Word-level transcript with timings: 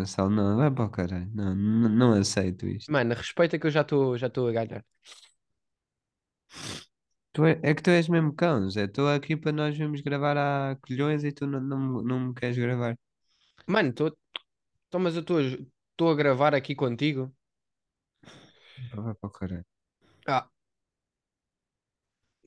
Gonçalo, 0.00 0.30
não, 0.30 0.56
vai 0.56 0.70
para 0.70 0.84
o 0.84 0.90
caralho. 0.90 1.30
Não, 1.34 1.54
não, 1.54 1.88
não 1.88 2.12
aceito 2.12 2.66
isto. 2.66 2.90
Mano, 2.92 3.14
respeita 3.14 3.58
que 3.58 3.66
eu 3.66 3.70
já 3.70 3.82
estou 3.82 4.18
já 4.18 4.26
a 4.26 4.52
ganhar. 4.52 4.84
Tu 7.32 7.44
é, 7.46 7.60
é 7.62 7.74
que 7.74 7.82
tu 7.82 7.90
és 7.90 8.08
mesmo 8.08 8.32
cão, 8.34 8.68
Zé. 8.70 8.84
Estou 8.84 9.08
aqui 9.08 9.36
para 9.36 9.52
nós 9.52 9.76
vermos 9.76 10.00
gravar 10.00 10.36
há 10.36 10.76
colhões 10.76 11.24
e 11.24 11.32
tu 11.32 11.46
não, 11.46 11.60
não, 11.60 12.02
não 12.02 12.20
me 12.28 12.34
queres 12.34 12.56
gravar. 12.56 12.96
Mano, 13.66 13.92
tô, 13.94 14.10
tô, 14.90 14.98
mas 15.00 15.16
eu 15.16 15.22
estou 15.22 16.10
a 16.10 16.16
gravar 16.16 16.54
aqui 16.54 16.74
contigo. 16.74 17.34
Pá, 18.90 19.00
Vai 19.02 19.14
para 19.14 19.28
o 19.28 19.32
caralho. 19.32 19.64
Ah. 20.26 20.48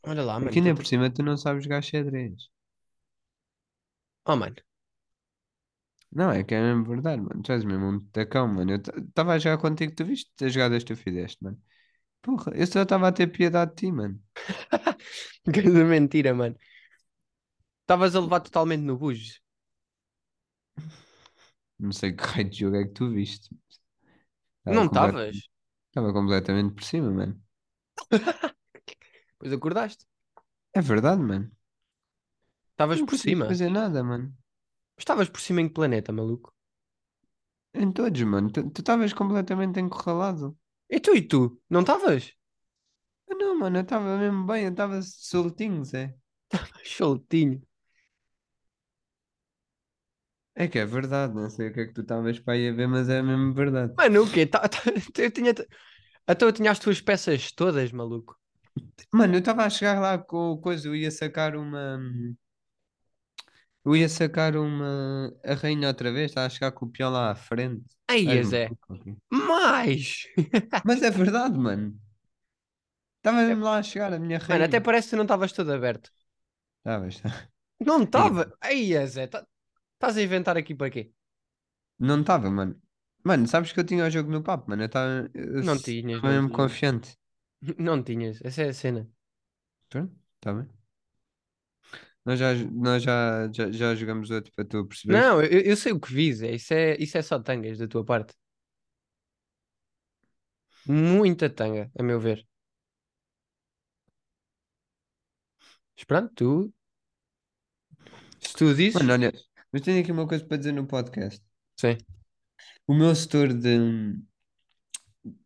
Olha 0.04 0.24
lá, 0.24 0.40
mano. 0.40 0.52
Aqui 0.52 0.62
nem 0.62 0.76
tô- 0.76 0.76
por 0.76 0.86
cima 0.86 1.10
tu 1.12 1.24
não 1.24 1.36
sabes 1.38 1.64
jogar 1.64 1.82
xadrez. 1.82 2.50
Oh, 4.26 4.36
mano. 4.36 4.56
Não, 6.16 6.32
é 6.32 6.44
que 6.44 6.54
é 6.54 6.62
mesmo 6.62 6.86
verdade, 6.86 7.22
mano. 7.22 7.42
Tu 7.42 7.52
és 7.52 7.64
mesmo 7.64 7.86
um 7.88 8.00
tacão, 8.12 8.48
mano. 8.48 8.72
Eu 8.74 8.78
estava 8.78 9.34
a 9.34 9.40
jogar 9.40 9.58
contigo, 9.58 9.96
tu 9.96 10.06
viste 10.06 10.32
as 10.46 10.54
jogadas 10.54 10.84
que 10.84 10.94
tu 10.94 10.98
fizeste, 11.00 11.44
mano. 11.44 11.60
Porra, 12.22 12.54
eu 12.56 12.68
só 12.68 12.84
estava 12.84 13.08
a 13.10 13.14
ter 13.14 13.28
piedade 13.28 13.72
de 13.72 13.78
ti, 13.78 13.92
mano. 13.92 14.22
Grande 15.46 15.84
mentira, 15.84 16.34
mano. 16.34 16.56
Estavas 17.84 18.14
a 18.16 18.20
levar 18.20 18.42
totalmente 18.42 18.84
no 18.84 18.98
bujo. 18.98 19.34
Não 21.80 21.92
sei 21.92 22.12
que 22.14 22.24
raio 22.24 22.50
de 22.50 22.58
jogo 22.60 22.78
é 22.78 22.84
que 22.86 22.94
tu 22.94 23.10
viste. 23.12 23.50
Não 24.68 24.86
complet- 24.90 25.22
estavas? 25.24 25.38
Estava 25.90 26.14
completamente 26.14 26.76
por 26.76 26.84
cima, 26.92 27.12
mano. 27.12 27.36
Pois 29.40 29.52
acordaste. 29.54 30.04
É 30.74 30.82
verdade, 30.82 31.22
mano. 31.24 31.52
Estavas 32.72 33.02
Não 33.02 33.06
por 33.08 33.18
cima. 33.18 33.48
fazer 33.48 33.70
nada, 33.70 34.04
mano. 34.04 34.36
Estavas 35.02 35.30
por 35.30 35.40
cima 35.42 35.62
em 35.62 35.68
que 35.68 35.76
planeta, 35.76 36.12
maluco? 36.12 36.52
Em 37.74 37.92
todos, 37.92 38.22
mano. 38.24 38.50
Tu 38.52 38.62
estavas 38.80 39.14
completamente 39.14 39.80
encurralado. 39.80 40.58
E 40.90 41.00
tu 41.00 41.12
e 41.16 41.22
tu? 41.28 41.62
Não 41.70 41.82
estavas? 41.82 42.34
Ah, 43.30 43.36
Não, 43.36 43.58
mano, 43.60 43.78
eu 43.78 43.82
estava 43.84 44.18
mesmo 44.18 44.46
bem, 44.46 44.64
eu 44.66 44.72
estava 44.72 45.02
soltinho, 45.02 45.84
Zé. 45.86 46.16
Soltinho. 46.86 47.62
É 50.56 50.68
que 50.68 50.80
é 50.80 50.86
verdade, 50.86 51.34
não 51.36 51.48
sei 51.50 51.68
o 51.70 51.74
que 51.74 51.80
é 51.82 51.86
que 51.88 51.94
tu 51.94 52.02
estavas 52.02 52.40
para 52.40 52.54
aí 52.54 52.68
a 52.70 52.74
ver, 52.74 52.88
mas 52.88 53.08
é 53.10 53.22
mesmo 53.22 53.54
verdade. 53.54 53.94
Mano, 53.98 54.24
o 54.24 54.32
quê? 54.32 54.46
Tá- 54.46 54.68
tá- 54.68 54.80
eu 55.18 55.32
tinha. 55.32 55.52
Então 56.30 56.48
eu 56.50 56.54
tinha 56.54 56.72
as 56.72 56.80
tuas 56.80 57.02
peças 57.02 57.52
todas, 57.52 57.92
maluco. 57.92 58.38
Mano, 59.14 59.36
eu 59.36 59.40
estava 59.40 59.66
a 59.66 59.70
chegar 59.70 60.00
lá 60.00 60.18
com 60.18 60.52
o 60.54 60.58
coisa, 60.60 60.88
eu 60.88 60.96
ia 60.96 61.12
sacar 61.12 61.56
uma. 61.56 62.00
Eu 63.86 63.96
ia 63.96 64.08
sacar 64.10 64.56
uma. 64.56 65.34
A 65.44 65.54
rainha 65.56 65.88
outra 65.90 66.12
vez, 66.12 66.32
estava 66.32 66.48
a 66.48 66.50
chegar 66.50 66.72
com 66.72 66.86
o 66.86 66.90
peão 66.92 67.12
lá 67.12 67.32
à 67.32 67.36
frente. 67.36 67.86
Aí, 68.08 68.26
És 68.26 68.48
Zé. 68.48 68.76
Mais! 69.32 70.28
Mas 70.86 71.02
é 71.04 71.10
verdade, 71.12 71.58
mano. 71.58 72.00
Estava 73.18 73.42
É, 73.48 73.48
mesmo 73.48 73.64
lá 73.66 73.78
a 73.80 73.84
chegar 73.84 74.14
a 74.14 74.20
minha 74.20 74.38
Mano, 74.50 74.64
até 74.66 74.80
rainha. 74.80 74.86
parece 74.86 75.08
que 75.08 75.12
tu 75.16 75.18
não 75.18 75.24
estavas 75.28 75.52
todo 75.58 75.72
aberto. 75.74 76.10
Estavas, 76.80 77.20
tá. 77.22 77.50
Não 77.80 78.04
estava. 78.04 78.52
Aí, 78.62 78.96
Zé. 79.08 79.28
tá- 79.28 79.46
Estás 79.96 80.18
a 80.18 80.22
inventar 80.24 80.58
aqui 80.58 80.76
para 80.76 80.90
quê? 80.92 81.12
Não 82.00 82.22
estava, 82.22 82.50
mano. 82.52 82.80
Mano, 83.24 83.48
sabes 83.48 83.72
que 83.72 83.80
eu 83.80 83.86
tinha 83.86 84.06
o 84.06 84.10
jogo 84.10 84.30
no 84.32 84.44
papo, 84.44 84.70
mano. 84.70 84.84
Eu 84.84 84.88
estava 84.88 85.30
Não 85.60 85.80
tinhas, 85.82 86.22
estava 86.22 86.34
mesmo 86.34 86.50
tinhas. 86.50 86.52
confiante. 86.52 87.18
Não 87.80 88.04
tinhas. 88.04 88.40
Essa 88.44 88.64
é 88.64 88.70
a 88.70 88.74
cena. 88.74 89.10
Pronto, 89.90 90.14
está 90.36 90.52
bem. 90.54 90.83
Nós 92.26 92.40
já, 92.40 92.54
nós 92.72 93.04
já, 93.04 93.52
já, 93.52 93.72
já 93.72 93.96
jogamos 93.96 94.32
outro 94.32 94.52
para 94.56 94.64
tu 94.64 94.86
perceberes. 94.86 95.22
Não, 95.22 95.42
eu, 95.42 95.60
eu 95.60 95.76
sei 95.76 95.92
o 95.92 96.00
que 96.00 96.14
vi, 96.14 96.34
Zé. 96.34 96.52
Isso 96.52 96.74
é, 96.74 96.96
isso 96.98 97.18
é 97.18 97.22
só 97.22 97.38
tangas 97.38 97.78
da 97.78 97.88
tua 97.88 98.06
parte. 98.06 98.34
Muita 100.86 101.50
tanga, 101.50 101.92
a 101.98 102.04
meu 102.04 102.20
ver. 102.20 102.46
Mas 105.96 106.06
pronto, 106.06 106.34
tu. 106.34 106.74
Se 108.40 108.54
tu 108.54 108.74
dizes. 108.74 108.96
Mano, 108.96 109.14
olha, 109.14 109.34
mas 109.72 109.82
tenho 109.82 110.02
aqui 110.02 110.12
uma 110.12 110.28
coisa 110.28 110.46
para 110.46 110.58
dizer 110.58 110.72
no 110.72 110.88
podcast. 110.88 111.42
Sim. 111.78 111.98
O 112.88 112.94
meu 112.94 113.14
setor 113.16 113.54
de. 113.54 113.78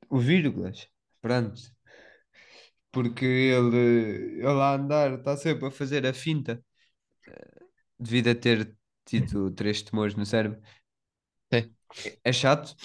O 0.10 0.20
vírgulas, 0.20 0.88
pronto. 1.22 1.60
Porque 2.92 3.26
ele, 3.26 4.40
ele 4.40 4.48
a 4.48 4.74
andar 4.74 5.20
está 5.20 5.36
sempre 5.38 5.68
a 5.68 5.72
fazer 5.72 6.06
a 6.06 6.14
finta 6.14 6.64
devido 8.00 8.30
a 8.30 8.36
ter 8.36 8.76
tido 9.06 9.52
três 9.52 9.82
tumores 9.82 10.16
no 10.16 10.26
cérebro. 10.26 10.62
Sim. 11.52 11.76
É 12.24 12.32
chato, 12.34 12.76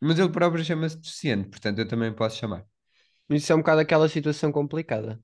mas 0.00 0.18
ele 0.18 0.30
próprio 0.32 0.64
chama-se 0.64 0.96
deficiente, 0.98 1.48
portanto 1.50 1.78
eu 1.80 1.88
também 1.88 2.12
posso 2.14 2.36
chamar. 2.38 2.66
Isso 3.30 3.50
é 3.52 3.54
um 3.56 3.60
bocado 3.60 3.80
aquela 3.80 4.08
situação 4.10 4.52
complicada. 4.52 5.18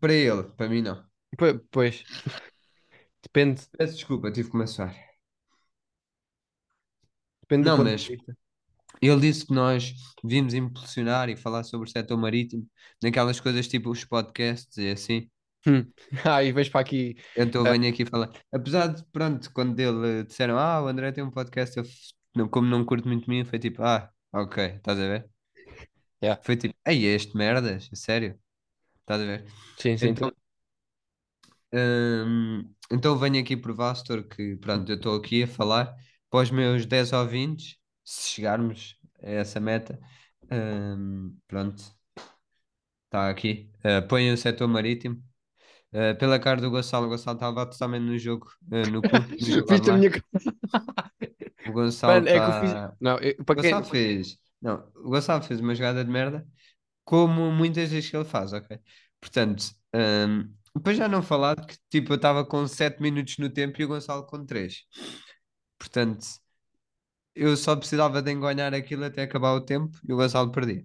Para 0.00 0.12
ele, 0.14 0.42
para 0.44 0.68
mim 0.68 0.82
não. 0.82 1.06
Po- 1.36 1.58
Pois, 1.70 2.06
depende, 3.22 3.62
Peço 3.76 3.94
desculpa, 3.94 4.30
tive 4.30 4.44
que 4.48 4.52
começar. 4.52 4.94
depende 7.42 7.64
Não, 7.64 7.78
mas 7.78 8.10
de 8.10 8.36
ele 9.02 9.20
disse 9.20 9.46
que 9.46 9.54
nós 9.54 9.94
devíamos 10.22 10.54
impulsionar 10.54 11.28
e 11.28 11.36
falar 11.36 11.64
sobre 11.64 11.88
o 11.88 11.92
setor 11.92 12.16
marítimo, 12.18 12.68
naquelas 13.02 13.40
coisas 13.40 13.68
tipo 13.68 13.90
os 13.90 14.04
podcasts 14.04 14.76
e 14.78 14.90
assim. 14.90 15.30
Hum. 15.66 15.92
Ah, 16.24 16.42
e 16.44 16.52
vens 16.52 16.68
para 16.68 16.80
aqui. 16.80 17.16
Então 17.36 17.62
ah, 17.64 17.68
eu 17.70 17.78
venho 17.78 17.88
aqui 17.88 18.04
falar. 18.04 18.30
Apesar 18.52 18.88
de, 18.88 19.04
pronto, 19.12 19.50
quando 19.52 19.78
ele 19.78 20.24
disseram, 20.24 20.58
ah, 20.58 20.82
o 20.82 20.88
André 20.88 21.12
tem 21.12 21.22
um 21.24 21.30
podcast, 21.30 21.76
eu, 21.76 21.84
f- 21.84 22.12
não- 22.34 22.48
como 22.48 22.66
não 22.68 22.84
curto 22.84 23.06
muito 23.08 23.28
mim, 23.30 23.44
foi 23.44 23.58
tipo, 23.58 23.82
ah, 23.82 24.10
ok, 24.32 24.64
estás 24.76 24.98
a 24.98 25.02
ver? 25.06 25.30
yeah. 26.22 26.38
Foi 26.42 26.56
tipo, 26.56 26.74
ei, 26.86 27.06
é 27.06 27.14
este 27.14 27.36
merdas, 27.36 27.88
a 27.92 27.96
sério, 27.96 28.38
estás 29.00 29.22
a 29.22 29.26
ver? 29.26 29.46
Sim, 29.76 29.96
sim. 29.98 30.14
Então, 30.14 30.32
hum, 31.72 32.74
então 32.90 33.12
eu 33.12 33.18
venho 33.18 33.40
aqui 33.40 33.56
provar, 33.56 33.94
Setor, 33.94 34.24
que 34.24 34.56
pronto, 34.56 34.90
eu 34.90 34.96
estou 34.96 35.16
aqui 35.16 35.42
a 35.42 35.46
falar 35.46 35.94
para 36.30 36.40
os 36.42 36.50
meus 36.50 36.86
10 36.86 37.12
ouvintes, 37.12 37.76
se 38.04 38.28
chegarmos 38.30 38.96
a 39.22 39.30
essa 39.30 39.60
meta, 39.60 39.98
hum, 40.50 41.36
pronto, 41.46 41.82
está 43.06 43.28
aqui. 43.30 43.70
Uh, 43.84 44.06
Põem 44.08 44.32
o 44.32 44.36
setor 44.36 44.68
marítimo. 44.68 45.22
Uh, 45.92 46.16
pela 46.18 46.38
cara 46.38 46.60
do 46.60 46.70
Gonçalo, 46.70 47.06
o 47.06 47.08
Gonçalo 47.08 47.36
está 47.36 47.46
a 47.46 47.48
levar 47.50 47.66
totalmente 47.66 48.02
no 48.04 48.18
jogo, 48.18 48.46
uh, 48.70 48.86
no 49.40 49.50
jogo 49.50 49.66
Viste 49.68 49.90
a 49.90 49.92
minha. 49.92 50.10
cara? 50.10 50.24
O 51.64 51.72
Gonçalo 51.72 52.22
Mano, 52.22 52.28
é 52.28 52.40
que 52.40 52.48
eu 52.50 52.52
fiz. 52.54 52.74
está. 52.74 52.96
Não, 53.00 53.18
eu- 53.18 53.36
O 53.44 53.44
para 53.44 53.56
quem. 53.56 53.74
Gonçalo 53.74 53.84
fez. 53.84 54.38
Não, 54.60 54.90
o 54.96 55.10
Gonçalo 55.10 55.42
fez 55.42 55.60
uma 55.60 55.74
jogada 55.74 56.04
de 56.04 56.10
merda, 56.10 56.46
como 57.04 57.52
muitas 57.52 57.90
vezes 57.90 58.10
que 58.10 58.16
ele 58.16 58.24
faz, 58.26 58.52
ok? 58.52 58.78
Portanto, 59.20 59.64
hum, 59.94 60.54
depois 60.74 60.96
já 60.96 61.08
não 61.08 61.22
falar 61.22 61.56
que 61.66 61.76
tipo, 61.90 62.12
eu 62.12 62.16
estava 62.16 62.44
com 62.46 62.66
7 62.68 63.02
minutos 63.02 63.38
no 63.38 63.50
tempo 63.50 63.80
e 63.82 63.84
o 63.84 63.88
Gonçalo 63.88 64.26
com 64.26 64.44
3. 64.46 64.84
Portanto, 65.78 66.26
eu 67.34 67.56
só 67.56 67.74
precisava 67.76 68.20
de 68.22 68.30
enganar 68.32 68.74
aquilo 68.74 69.04
até 69.04 69.22
acabar 69.22 69.52
o 69.54 69.60
tempo 69.64 69.98
e 70.06 70.12
o 70.12 70.16
Gonçalo 70.16 70.50
perdia. 70.52 70.84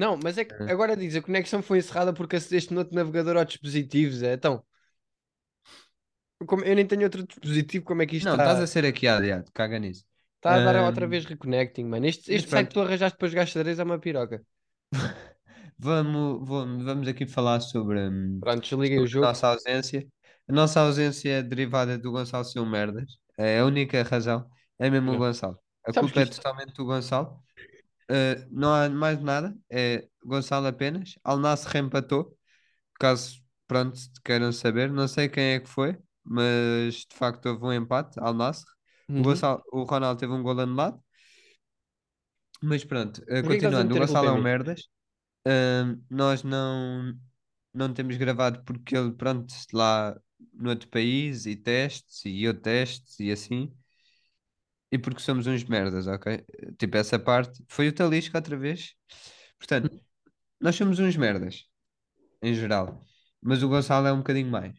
Não, 0.00 0.16
mas 0.16 0.38
é 0.38 0.44
que 0.44 0.54
Ah. 0.60 0.70
agora 0.70 0.96
diz, 0.96 1.14
a 1.16 1.22
conexão 1.22 1.62
foi 1.62 1.78
encerrada 1.78 2.12
porque 2.14 2.36
acedeste 2.36 2.72
no 2.72 2.80
outro 2.80 2.94
navegador 2.94 3.36
ao 3.36 3.44
dispositivo, 3.44 4.12
Zé. 4.14 4.34
Então, 4.34 4.64
como 6.46 6.64
eu 6.64 6.74
nem 6.76 6.86
tenho 6.86 7.02
outro 7.04 7.26
dispositivo, 7.26 7.84
como 7.84 8.02
é 8.02 8.06
que 8.06 8.16
isto 8.16 8.28
Não, 8.28 8.36
estás 8.36 8.60
está? 8.60 8.60
a 8.60 8.66
ser 8.66 8.84
aqui 8.84 9.06
adiado, 9.08 9.50
caga 9.52 9.78
nisso. 9.78 10.04
Está 10.38 10.50
a 10.56 10.64
dar 10.66 10.76
outra 10.88 11.06
Hum, 11.06 11.12
vez 11.12 11.24
reconnecting, 11.32 11.86
mano. 11.92 12.06
Este, 12.12 12.26
este 12.36 12.50
site 12.52 12.68
que 12.68 12.74
tu 12.76 12.80
arranjaste 12.84 13.18
para 13.18 13.30
jogar 13.32 13.46
xadrez 13.52 13.78
é 13.78 13.84
uma 13.88 14.02
piroca. 14.04 14.38
vamos, 15.78 16.46
vamos, 16.48 16.84
vamos 16.84 17.08
aqui 17.08 17.26
falar 17.26 17.60
sobre, 17.60 18.00
hum, 18.08 18.40
Pronto, 18.40 18.60
desliguei 18.62 18.98
o 18.98 19.06
jogo. 19.06 19.34
nossa 19.34 19.48
ausência. 19.48 20.06
A 20.48 20.52
nossa 20.52 20.80
ausência 20.80 21.30
é 21.38 21.42
derivada 21.42 21.98
do 21.98 22.10
Gonçalo 22.12 22.44
ser 22.44 22.60
um 22.60 22.66
merdas. 22.68 23.18
É 23.38 23.60
a 23.60 23.66
única 23.66 24.02
razão. 24.02 24.48
É 24.78 24.90
mesmo 24.90 25.16
o. 25.16 25.16
Gonçalo. 25.16 25.58
A 25.84 25.92
Sabes 25.94 26.12
culpa 26.12 26.22
é 26.22 26.26
isto. 26.26 26.38
totalmente 26.38 26.74
do 26.74 26.84
Gonçalo. 26.84 27.42
Uh, 28.10 28.44
não 28.50 28.74
há 28.74 28.88
mais 28.88 29.20
nada. 29.22 29.56
É 29.70 30.08
Gonçalo 30.24 30.66
apenas. 30.66 31.14
Al 31.22 31.38
Nassr 31.38 31.76
empatou. 31.76 32.36
Caso, 32.98 33.40
pronto, 33.66 33.98
queiram 34.24 34.52
saber. 34.52 34.90
Não 34.90 35.06
sei 35.06 35.28
quem 35.28 35.54
é 35.54 35.60
que 35.60 35.68
foi, 35.68 35.96
mas 36.24 37.06
de 37.06 37.14
facto 37.14 37.46
houve 37.46 37.64
um 37.64 37.72
empate. 37.72 38.18
Al 38.20 38.34
Nassr. 38.34 38.66
O, 39.08 39.12
Uhum. 39.12 39.22
Gonçalo, 39.22 39.62
o 39.72 39.82
Ronaldo 39.84 40.20
teve 40.20 40.32
um 40.32 40.42
gol 40.42 40.58
anulado. 40.60 41.02
Mas 42.62 42.84
pronto, 42.84 43.22
uh, 43.22 43.42
continuando. 43.46 43.94
O 43.94 43.98
Gonçalo 43.98 44.28
é 44.28 44.32
um 44.32 44.42
merdas. 44.42 44.82
Uh, 45.46 46.00
nós 46.10 46.42
não, 46.42 47.14
não 47.72 47.92
temos 47.92 48.16
gravado 48.16 48.62
porque 48.64 48.96
ele, 48.96 49.12
pronto, 49.12 49.52
lá 49.72 50.16
no 50.52 50.70
outro 50.70 50.88
país 50.88 51.46
e 51.46 51.56
testes 51.56 52.24
e 52.24 52.42
eu 52.42 52.54
testes 52.54 53.18
e 53.20 53.30
assim. 53.30 53.72
E 54.92 54.98
porque 54.98 55.20
somos 55.20 55.46
uns 55.46 55.64
merdas, 55.64 56.06
ok? 56.06 56.44
Tipo, 56.78 56.96
essa 56.96 57.18
parte. 57.18 57.62
Foi 57.68 57.88
o 57.88 57.92
Talisca 57.92 58.38
outra 58.38 58.56
vez. 58.56 58.94
Portanto, 59.58 60.00
nós 60.60 60.76
somos 60.76 60.98
uns 60.98 61.16
merdas, 61.16 61.66
em 62.42 62.54
geral. 62.54 63.04
Mas 63.42 63.62
o 63.62 63.68
Gonçalo 63.68 64.06
é 64.08 64.12
um 64.12 64.18
bocadinho 64.18 64.50
mais. 64.50 64.76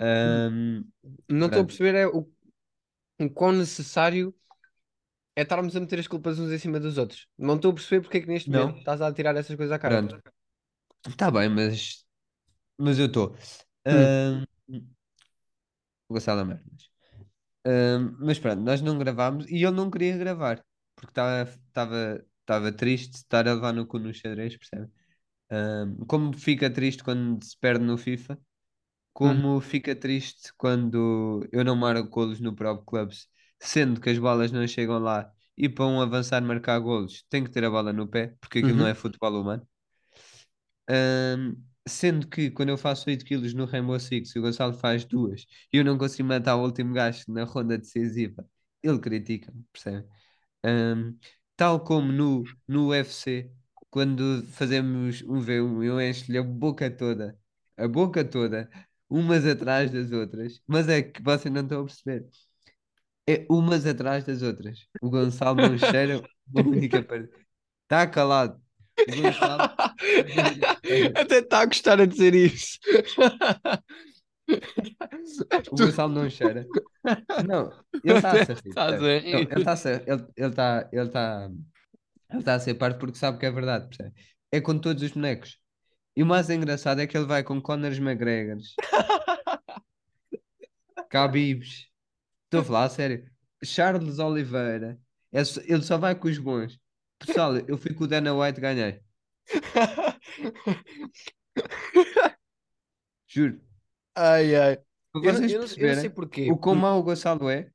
Ahm, 0.00 0.84
Não 1.28 1.46
estou 1.48 1.62
a 1.62 1.66
perceber 1.66 1.94
é 1.94 2.06
o, 2.06 2.30
o 3.20 3.30
quão 3.30 3.52
necessário 3.52 4.34
é 5.36 5.42
estarmos 5.42 5.74
a 5.76 5.80
meter 5.80 5.98
as 5.98 6.08
culpas 6.08 6.38
uns 6.38 6.50
em 6.52 6.58
cima 6.58 6.78
dos 6.80 6.98
outros. 6.98 7.26
Não 7.38 7.56
estou 7.56 7.70
a 7.72 7.74
perceber 7.74 8.02
porque 8.02 8.18
é 8.18 8.20
que 8.20 8.28
neste 8.28 8.50
Não. 8.50 8.66
momento 8.66 8.78
estás 8.78 9.00
a 9.00 9.12
tirar 9.12 9.36
essas 9.36 9.56
coisas 9.56 9.72
à 9.72 9.78
cara. 9.78 9.98
Pronto. 9.98 10.22
Está 11.06 11.30
bem, 11.30 11.48
mas. 11.48 12.04
Mas 12.78 12.98
eu 12.98 13.06
estou. 13.06 13.36
Hum. 13.86 14.44
Vou 16.08 16.14
gostar 16.16 16.36
da 16.36 16.44
merda. 16.44 16.64
mas- 16.72 16.93
Mas 18.18 18.38
pronto, 18.38 18.60
nós 18.62 18.80
não 18.82 18.98
gravámos 18.98 19.46
e 19.48 19.56
ele 19.64 19.70
não 19.72 19.90
queria 19.90 20.16
gravar 20.16 20.64
porque 20.96 21.10
estava 21.20 22.24
estava 22.40 22.72
triste 22.72 23.10
de 23.12 23.16
estar 23.18 23.48
a 23.48 23.54
levar 23.54 23.72
no 23.72 23.86
cu 23.86 23.98
no 23.98 24.12
xadrez, 24.12 24.56
percebe? 24.56 24.90
Ahm, 25.50 25.96
como 26.08 26.32
fica 26.34 26.70
triste 26.70 27.04
quando 27.04 27.42
se 27.44 27.56
perde 27.58 27.84
no 27.84 27.98
FIFA, 27.98 28.38
como 29.12 29.60
fica 29.60 29.96
triste 29.96 30.52
quando 30.58 31.48
eu 31.52 31.64
não 31.64 31.76
marco 31.76 32.08
golos 32.10 32.40
no 32.40 32.54
Pro 32.56 32.78
Clubs, 32.84 33.28
sendo 33.60 34.00
que 34.00 34.10
as 34.10 34.18
bolas 34.18 34.52
não 34.52 34.66
chegam 34.68 34.98
lá 35.00 35.32
e 35.56 35.68
para 35.68 35.86
um 35.86 36.00
avançar 36.02 36.42
marcar 36.42 36.78
golos 36.80 37.24
tem 37.30 37.44
que 37.44 37.50
ter 37.50 37.64
a 37.64 37.70
bola 37.70 37.92
no 37.92 38.08
pé, 38.08 38.36
porque 38.40 38.60
aquilo 38.60 38.78
não 38.78 38.86
Uhum. 38.86 38.88
é 38.88 38.94
futebol 38.94 39.40
humano. 39.40 39.66
Ahm, 40.88 41.56
sendo 41.86 42.26
que 42.28 42.50
quando 42.50 42.70
eu 42.70 42.78
faço 42.78 43.08
8 43.10 43.24
quilos 43.24 43.54
no 43.54 43.64
Rainbow 43.66 43.98
Six 44.00 44.34
e 44.34 44.38
o 44.38 44.42
Gonçalo 44.42 44.74
faz 44.74 45.04
duas 45.04 45.46
e 45.72 45.78
eu 45.78 45.84
não 45.84 45.98
consigo 45.98 46.28
matar 46.28 46.56
o 46.56 46.62
último 46.64 46.94
gajo 46.94 47.24
na 47.28 47.44
ronda 47.44 47.78
decisiva, 47.78 48.46
ele 48.82 48.98
critica-me, 48.98 49.64
percebe? 49.72 50.06
Ahm, 50.64 51.16
tal 51.56 51.80
como 51.84 52.12
no, 52.12 52.44
no 52.68 52.88
UFC, 52.88 53.50
quando 53.90 54.42
fazemos 54.52 55.22
um 55.22 55.40
V1, 55.40 55.84
eu 55.84 56.00
encho-lhe 56.00 56.38
a 56.38 56.42
boca 56.42 56.90
toda, 56.90 57.38
a 57.76 57.88
boca 57.88 58.24
toda, 58.24 58.70
umas 59.08 59.46
atrás 59.46 59.90
das 59.90 60.10
outras, 60.12 60.60
mas 60.66 60.88
é 60.88 61.02
que 61.02 61.22
vocês 61.22 61.52
não 61.54 61.62
estão 61.62 61.82
a 61.82 61.84
perceber. 61.86 62.28
É 63.26 63.46
umas 63.50 63.86
atrás 63.86 64.24
das 64.24 64.42
outras. 64.42 64.86
O 65.00 65.10
Gonçalo 65.10 65.60
não 65.60 65.78
cheira 65.78 66.22
única. 66.54 67.06
Está 67.84 68.06
calado. 68.08 68.63
Até 71.16 71.38
está 71.38 71.60
a 71.60 71.66
gostar 71.66 72.00
a 72.00 72.06
dizer 72.06 72.34
isso. 72.34 72.78
O 75.70 75.76
Gonçalo 75.76 76.12
não 76.12 76.28
cheira. 76.28 76.66
Não, 77.46 77.72
ele 78.04 78.16
está 78.16 78.32
a 78.32 78.44
se 78.44 78.52
rir. 78.52 78.68
Estás 78.68 78.94
a 79.02 79.06
ele 79.06 79.58
está 79.58 79.76
ser, 79.76 80.02
ele, 80.06 80.26
ele 80.36 80.48
está, 80.48 80.88
ele 80.92 81.06
está, 81.06 81.50
ele 82.30 82.40
está 82.40 82.54
a 82.54 82.60
ser 82.60 82.74
parvo 82.74 82.98
porque 82.98 83.18
sabe 83.18 83.38
que 83.38 83.46
é 83.46 83.50
verdade, 83.50 83.88
percebe? 83.88 84.12
É 84.52 84.60
com 84.60 84.78
todos 84.78 85.02
os 85.02 85.12
bonecos. 85.12 85.58
E 86.16 86.22
o 86.22 86.26
mais 86.26 86.50
engraçado 86.50 87.00
é 87.00 87.06
que 87.06 87.16
ele 87.16 87.26
vai 87.26 87.42
com 87.42 87.60
Conor 87.60 87.92
McGregors, 87.92 88.74
Khabibs, 91.10 91.88
estou 92.44 92.60
a 92.60 92.64
falar 92.64 92.84
a 92.84 92.88
sério, 92.88 93.28
Charles 93.64 94.20
Oliveira, 94.20 94.96
é 95.32 95.40
ele 95.66 95.82
só 95.82 95.98
vai 95.98 96.14
com 96.14 96.28
os 96.28 96.38
bons. 96.38 96.78
Pessoal, 97.18 97.56
eu 97.56 97.78
fui 97.78 97.94
com 97.94 98.04
o 98.04 98.06
Dana 98.06 98.34
White 98.34 98.60
ganhei, 98.60 99.00
juro. 103.26 103.60
Ai, 104.14 104.54
ai. 104.54 104.76
Para 105.12 105.22
Eu, 105.26 105.32
não- 105.32 105.38
vocês 105.40 105.52
eu 105.52 105.60
não, 105.60 105.66
eu 105.88 105.94
não 105.94 106.00
sei 106.00 106.10
porquê. 106.10 106.50
o 106.50 106.56
quão 106.56 106.74
mau 106.74 106.98
o 106.98 107.02
Gonçalo 107.02 107.48
é, 107.48 107.70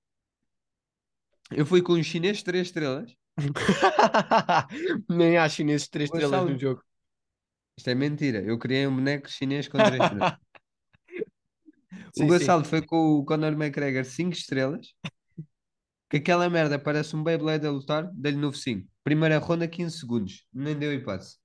eu 1.52 1.66
fui 1.66 1.82
com 1.82 1.94
um 1.94 2.04
chinês 2.04 2.38
de 2.38 2.44
3 2.44 2.68
estrelas. 2.68 3.14
Nem 5.10 5.38
há 5.38 5.48
chineses 5.48 5.86
de 5.86 5.92
3 5.92 6.10
estrelas 6.10 6.50
no 6.50 6.58
jogo. 6.60 6.84
Isto 7.78 7.90
é 7.90 7.96
mentira. 7.96 8.42
Eu 8.42 8.58
criei 8.60 8.86
um 8.86 8.96
boneco 8.96 9.30
chinês 9.30 9.68
com 9.68 9.78
3 9.78 9.94
estrelas. 10.04 10.34
Sim, 12.16 12.24
O. 12.26 12.28
Gonçalo 12.28 12.66
foi 12.66 12.82
com 12.82 13.20
o 13.20 13.26
Conor 13.26 13.54
McGregor 13.54 14.04
5 14.04 14.34
estrelas. 14.34 14.94
Que 16.10 16.18
aquela 16.18 16.50
merda 16.50 16.80
parece 16.80 17.16
um 17.16 17.24
Beyblade 17.24 17.66
a 17.68 17.72
lutar, 17.72 18.10
dei-lhe 18.14 18.38
novo 18.38 18.58
5. 18.58 18.88
Primeira 19.04 19.38
ronda, 19.38 19.68
15 19.68 20.00
segundos. 20.00 20.48
Nem 20.52 20.78
deu 20.78 20.94
hipótese. 20.94 21.38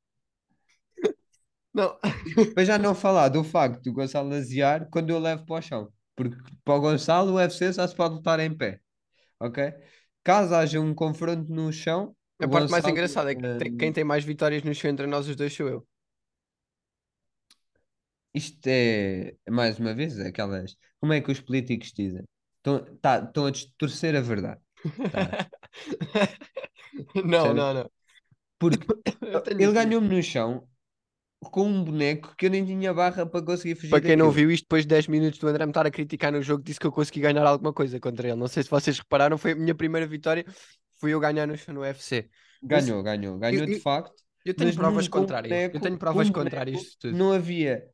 Não. 1.73 1.99
Para 2.55 2.65
já 2.65 2.79
não 2.79 2.95
falar 2.95 3.29
do 3.29 3.43
facto 3.43 3.83
do 3.83 3.93
Gonçalo 3.93 4.33
aziar 4.33 4.89
quando 4.91 5.11
eu 5.11 5.19
levo 5.19 5.45
para 5.45 5.57
o 5.57 5.63
chão. 5.63 5.93
Porque 6.15 6.37
para 6.65 6.75
o 6.75 6.81
Gonçalo 6.81 7.33
o 7.33 7.35
UFC 7.35 7.73
só 7.73 7.87
se 7.87 7.95
pode 7.95 8.15
lutar 8.15 8.39
em 8.39 8.57
pé. 8.57 8.81
Ok? 9.41 9.75
Caso 10.23 10.55
haja 10.55 10.81
um 10.81 10.95
confronto 10.95 11.53
no 11.53 11.73
chão, 11.73 12.17
A 12.41 12.49
parte 12.49 12.71
mais 12.71 12.87
engraçada 12.87 13.33
é 13.33 13.35
que 13.35 13.71
quem 13.73 13.93
tem 13.93 14.05
mais 14.05 14.25
vitórias 14.25 14.63
no 14.63 14.75
show 14.75 14.91
entre 14.91 15.07
nós 15.07 15.29
os 15.29 15.37
dois 15.37 15.53
sou 15.53 15.69
eu. 15.69 15.87
Isto 18.33 18.67
é, 18.67 19.35
mais 19.49 19.79
uma 19.79 19.95
vez, 19.95 20.19
aquelas. 20.19 20.77
Como 20.99 21.13
é 21.13 21.21
que 21.21 21.31
os 21.31 21.41
políticos 21.41 21.93
dizem? 21.93 22.25
Estão, 22.67 22.97
tá, 23.01 23.17
a 23.47 23.51
distorcer 23.51 24.17
a 24.17 24.21
verdade. 24.21 24.61
Tá? 25.13 25.49
Não, 27.25 27.53
não, 27.55 27.75
não. 27.75 27.91
Porque 28.59 28.87
Eu 29.21 29.41
tenho 29.41 29.61
ele 29.61 29.73
ganhou-me 29.73 30.09
no 30.09 30.23
chão 30.23 30.67
com 31.41 31.65
um 31.67 31.85
boneco 31.85 32.35
que 32.39 32.47
eu 32.47 32.51
nem 32.51 32.65
tinha 32.65 32.95
barra 32.95 33.27
para 33.27 33.45
conseguir 33.45 33.75
fugir 33.75 33.91
Para 33.91 34.01
quem 34.01 34.17
não 34.17 34.27
daquilo. 34.29 34.47
viu 34.47 34.51
isto, 34.51 34.65
depois 34.65 34.83
de 34.85 34.89
10 34.89 35.09
minutos 35.09 35.39
do 35.39 35.47
André 35.49 35.67
me 35.67 35.71
estar 35.71 35.87
a 35.87 35.91
criticar 35.91 36.33
no 36.33 36.41
jogo, 36.41 36.63
disse 36.63 36.81
que 36.81 36.87
eu 36.87 36.93
consegui 36.93 37.21
ganhar 37.21 37.45
alguma 37.47 37.73
coisa 37.73 38.01
contra 38.01 38.29
ele. 38.29 38.37
Não 38.39 38.49
sei 38.49 38.63
se 38.63 38.71
vocês 38.71 38.99
repararam, 38.99 39.37
foi 39.37 39.53
a 39.53 39.57
minha 39.57 39.75
primeira 39.75 40.07
vitória. 40.07 40.45
Fui 41.01 41.13
eu 41.13 41.21
ganhar 41.21 41.47
no, 41.47 41.55
no 41.69 41.81
UFC. 41.81 42.31
Ganhou, 42.63 43.03
ganhou, 43.03 43.39
ganhou 43.39 43.67
de 43.67 43.73
eu- 43.75 43.81
facto. 43.81 44.15
Eu 44.45 44.55
tenho 44.55 44.69
mas 44.69 44.77
provas 44.77 45.09
contrárias. 45.09 45.51
eu 45.53 45.59
boneco- 45.59 45.81
tenho 45.81 45.95
com 45.95 45.99
provas 45.99 46.29
um 46.29 46.33
contrárias 46.33 46.81
de 46.81 46.99
tudo. 46.99 47.17
Não 47.17 47.33
havia 47.33 47.87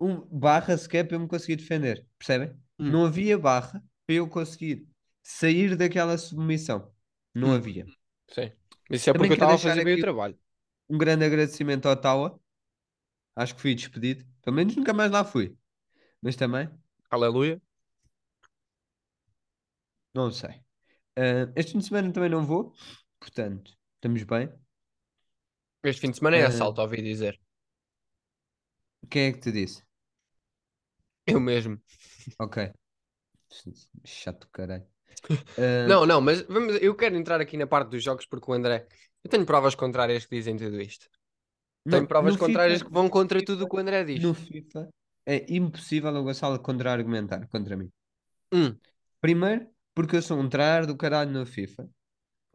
um 0.00 0.20
barra 0.30 0.76
sequer 0.76 1.04
para 1.06 1.16
eu 1.16 1.20
me 1.20 1.28
conseguir 1.28 1.56
defender. 1.56 2.06
Percebem? 2.18 2.50
Hum. 2.78 2.90
Não 2.90 3.04
havia 3.06 3.38
barra 3.38 3.82
para 4.12 4.18
eu 4.18 4.28
conseguir 4.28 4.86
sair 5.22 5.74
daquela 5.76 6.18
submissão. 6.18 6.92
Não 7.34 7.48
Hum. 7.48 7.54
havia. 7.54 7.86
Sim. 8.28 8.52
Isso 8.90 9.08
é 9.08 9.12
Também 9.12 9.28
porque 9.28 9.32
eu 9.32 9.34
estava 9.34 9.54
a 9.54 9.58
fazer 9.58 9.84
bem 9.84 9.94
o 9.94 9.96
aqui- 9.96 10.02
trabalho. 10.02 10.38
Um 10.88 10.98
grande 10.98 11.24
agradecimento 11.24 11.86
ao 11.86 11.96
Taua. 11.96 12.38
Acho 13.34 13.54
que 13.54 13.62
fui 13.62 13.74
despedido. 13.74 14.26
Pelo 14.42 14.56
menos 14.56 14.76
nunca 14.76 14.92
mais 14.92 15.10
lá 15.10 15.24
fui. 15.24 15.56
Mas 16.20 16.36
também, 16.36 16.68
Aleluia. 17.10 17.60
não 20.14 20.30
sei. 20.30 20.62
Ah, 21.16 21.50
este 21.56 21.72
fim 21.72 21.78
de 21.78 21.86
semana 21.86 22.12
também 22.12 22.28
não 22.28 22.44
vou. 22.44 22.74
Portanto, 23.18 23.72
estamos 23.94 24.22
bem. 24.24 24.52
Este 25.82 26.00
fim 26.02 26.10
de 26.10 26.18
semana 26.18 26.36
é 26.36 26.40
Eh, 26.40 26.46
assalto, 26.46 26.80
ouvi 26.82 27.00
dizer. 27.00 27.40
Quem 29.10 29.28
é 29.28 29.32
que 29.32 29.40
te 29.40 29.50
disse? 29.52 29.82
Eu 31.26 31.40
mesmo. 31.40 31.80
Ok. 32.38 32.72
Chato 34.04 34.48
caralho. 34.52 34.86
Ah, 35.58 35.86
Não, 35.86 36.06
não, 36.06 36.20
mas 36.20 36.42
vamos, 36.42 36.76
eu 36.80 36.94
quero 36.94 37.16
entrar 37.16 37.40
aqui 37.40 37.56
na 37.56 37.66
parte 37.66 37.90
dos 37.90 38.02
jogos 38.02 38.26
porque 38.26 38.50
o 38.50 38.54
André. 38.54 38.86
Eu 39.22 39.30
tenho 39.30 39.44
provas 39.46 39.74
contrárias 39.74 40.24
que 40.24 40.34
dizem 40.34 40.56
tudo 40.56 40.80
isto. 40.80 41.06
Tenho 41.88 42.06
provas 42.06 42.34
no 42.34 42.38
contrárias 42.38 42.78
FIFA- 42.78 42.88
que 42.90 42.94
vão 42.94 43.08
contra 43.08 43.38
no 43.38 43.44
tudo 43.44 43.56
o 43.56 43.58
FIFA- 43.60 43.70
que 43.70 43.76
o 43.76 43.80
André 43.80 44.04
diz. 44.04 44.22
No 44.22 44.34
FIFA 44.34 44.88
é 45.26 45.46
impossível 45.54 46.14
o 46.14 46.22
Gonçalo 46.24 46.58
contra-argumentar 46.58 47.46
contra 47.48 47.76
mim. 47.76 47.90
Um. 48.52 48.76
Primeiro, 49.20 49.68
porque 49.94 50.16
eu 50.16 50.22
sou 50.22 50.38
um 50.38 50.48
tryhard 50.48 50.86
do 50.86 50.96
caralho 50.96 51.30
no 51.30 51.46
FIFA. 51.46 51.88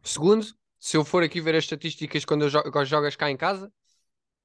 Segundo, 0.02 0.46
se 0.78 0.96
eu 0.96 1.04
for 1.04 1.22
aqui 1.22 1.40
ver 1.40 1.54
as 1.54 1.64
estatísticas 1.64 2.24
quando 2.24 2.42
eu 2.42 2.50
jogo, 2.50 2.70
quando 2.70 2.86
jogas 2.86 3.16
cá 3.16 3.30
em 3.30 3.36
casa, 3.36 3.72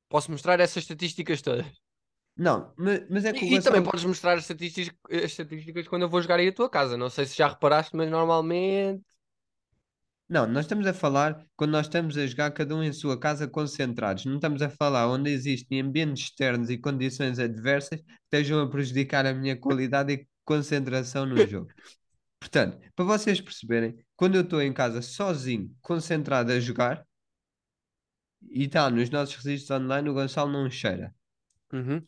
posso 0.09 0.31
mostrar 0.31 0.59
essas 0.59 0.83
estatísticas 0.83 1.41
todas. 1.41 1.65
Não, 2.35 2.73
mas, 2.77 3.07
mas 3.09 3.25
é 3.25 3.33
que 3.33 3.45
E, 3.45 3.55
e 3.55 3.61
também 3.61 3.83
podes 3.83 4.03
mostrar 4.05 4.33
as 4.33 4.41
estatísticas, 4.41 4.95
as 5.11 5.23
estatísticas 5.23 5.87
quando 5.87 6.03
eu 6.03 6.09
vou 6.09 6.21
jogar 6.21 6.39
aí 6.39 6.47
a 6.47 6.53
tua 6.53 6.69
casa. 6.69 6.97
Não 6.97 7.09
sei 7.09 7.25
se 7.25 7.37
já 7.37 7.47
reparaste, 7.47 7.95
mas 7.95 8.09
normalmente. 8.09 9.03
Não, 10.27 10.47
nós 10.47 10.65
estamos 10.65 10.87
a 10.87 10.93
falar 10.93 11.45
quando 11.55 11.71
nós 11.71 11.85
estamos 11.85 12.17
a 12.17 12.25
jogar 12.25 12.49
cada 12.51 12.75
um 12.75 12.81
em 12.81 12.91
sua 12.91 13.19
casa 13.19 13.47
concentrados. 13.47 14.25
Não 14.25 14.35
estamos 14.35 14.61
a 14.63 14.69
falar 14.69 15.07
onde 15.07 15.29
existem 15.29 15.81
ambientes 15.81 16.23
externos 16.23 16.69
e 16.69 16.77
condições 16.77 17.37
adversas 17.37 18.01
que 18.01 18.13
estejam 18.23 18.59
a 18.61 18.69
prejudicar 18.69 19.25
a 19.27 19.33
minha 19.33 19.55
qualidade 19.55 20.13
e 20.13 20.27
concentração 20.43 21.25
no 21.25 21.45
jogo. 21.45 21.67
Portanto, 22.39 22.79
para 22.95 23.05
vocês 23.05 23.39
perceberem, 23.39 23.95
quando 24.15 24.35
eu 24.35 24.41
estou 24.41 24.61
em 24.61 24.73
casa 24.73 25.01
sozinho, 25.01 25.71
concentrado 25.81 26.51
a 26.51 26.59
jogar, 26.59 27.05
e 28.49 28.65
está 28.65 28.89
nos 28.89 29.09
nossos 29.09 29.35
registros 29.35 29.79
online, 29.79 30.09
o 30.09 30.13
Gonçalo 30.13 30.51
não 30.51 30.69
cheira. 30.69 31.13
Uhum. 31.73 32.05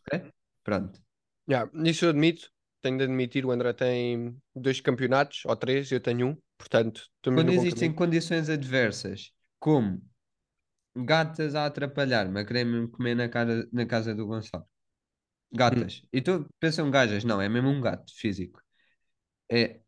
Pronto. 0.64 1.02
Yeah, 1.50 1.70
isso 1.84 2.06
eu 2.06 2.10
admito. 2.10 2.50
Tenho 2.82 3.00
de 3.00 3.04
admitir, 3.04 3.46
o 3.46 3.52
André 3.52 3.74
tem 3.74 4.38
dois 4.56 4.80
campeonatos, 4.80 5.44
ou 5.46 5.56
três, 5.56 5.92
eu 5.92 6.00
tenho 6.00 6.28
um. 6.28 6.38
Portanto, 6.58 7.10
estamos 7.16 7.42
Quando 7.42 7.52
existem 7.52 7.92
condições 7.92 8.48
adversas, 8.48 9.32
como 9.60 10.02
gatas 10.96 11.56
a 11.56 11.66
atrapalhar-me, 11.66 12.40
a 12.40 12.46
querer-me 12.46 12.88
comer 12.88 13.16
na, 13.16 13.28
cara, 13.28 13.68
na 13.74 13.86
casa 13.86 14.14
do 14.14 14.28
Gonçalo. 14.28 14.66
Gatas. 15.52 16.04
E 16.14 16.22
tu 16.22 16.48
pensam 16.60 16.92
gajas? 16.92 17.24
Não, 17.24 17.42
é 17.42 17.50
mesmo 17.50 17.70
um 17.70 17.82
gato 17.82 18.14
físico. 18.16 18.62
É. 19.52 19.80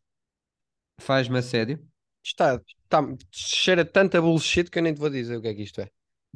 Faz-me 0.99 1.37
assédio. 1.37 1.87
Está, 2.23 2.59
está, 2.83 3.01
cheira 3.31 3.85
tanta 3.85 4.21
bullshit 4.21 4.69
que 4.69 4.79
eu 4.79 4.83
nem 4.83 4.93
te 4.93 4.99
vou 4.99 5.09
dizer 5.09 5.37
o 5.37 5.41
que 5.41 5.47
é 5.47 5.53
que 5.53 5.61
isto 5.61 5.81
é. 5.81 5.89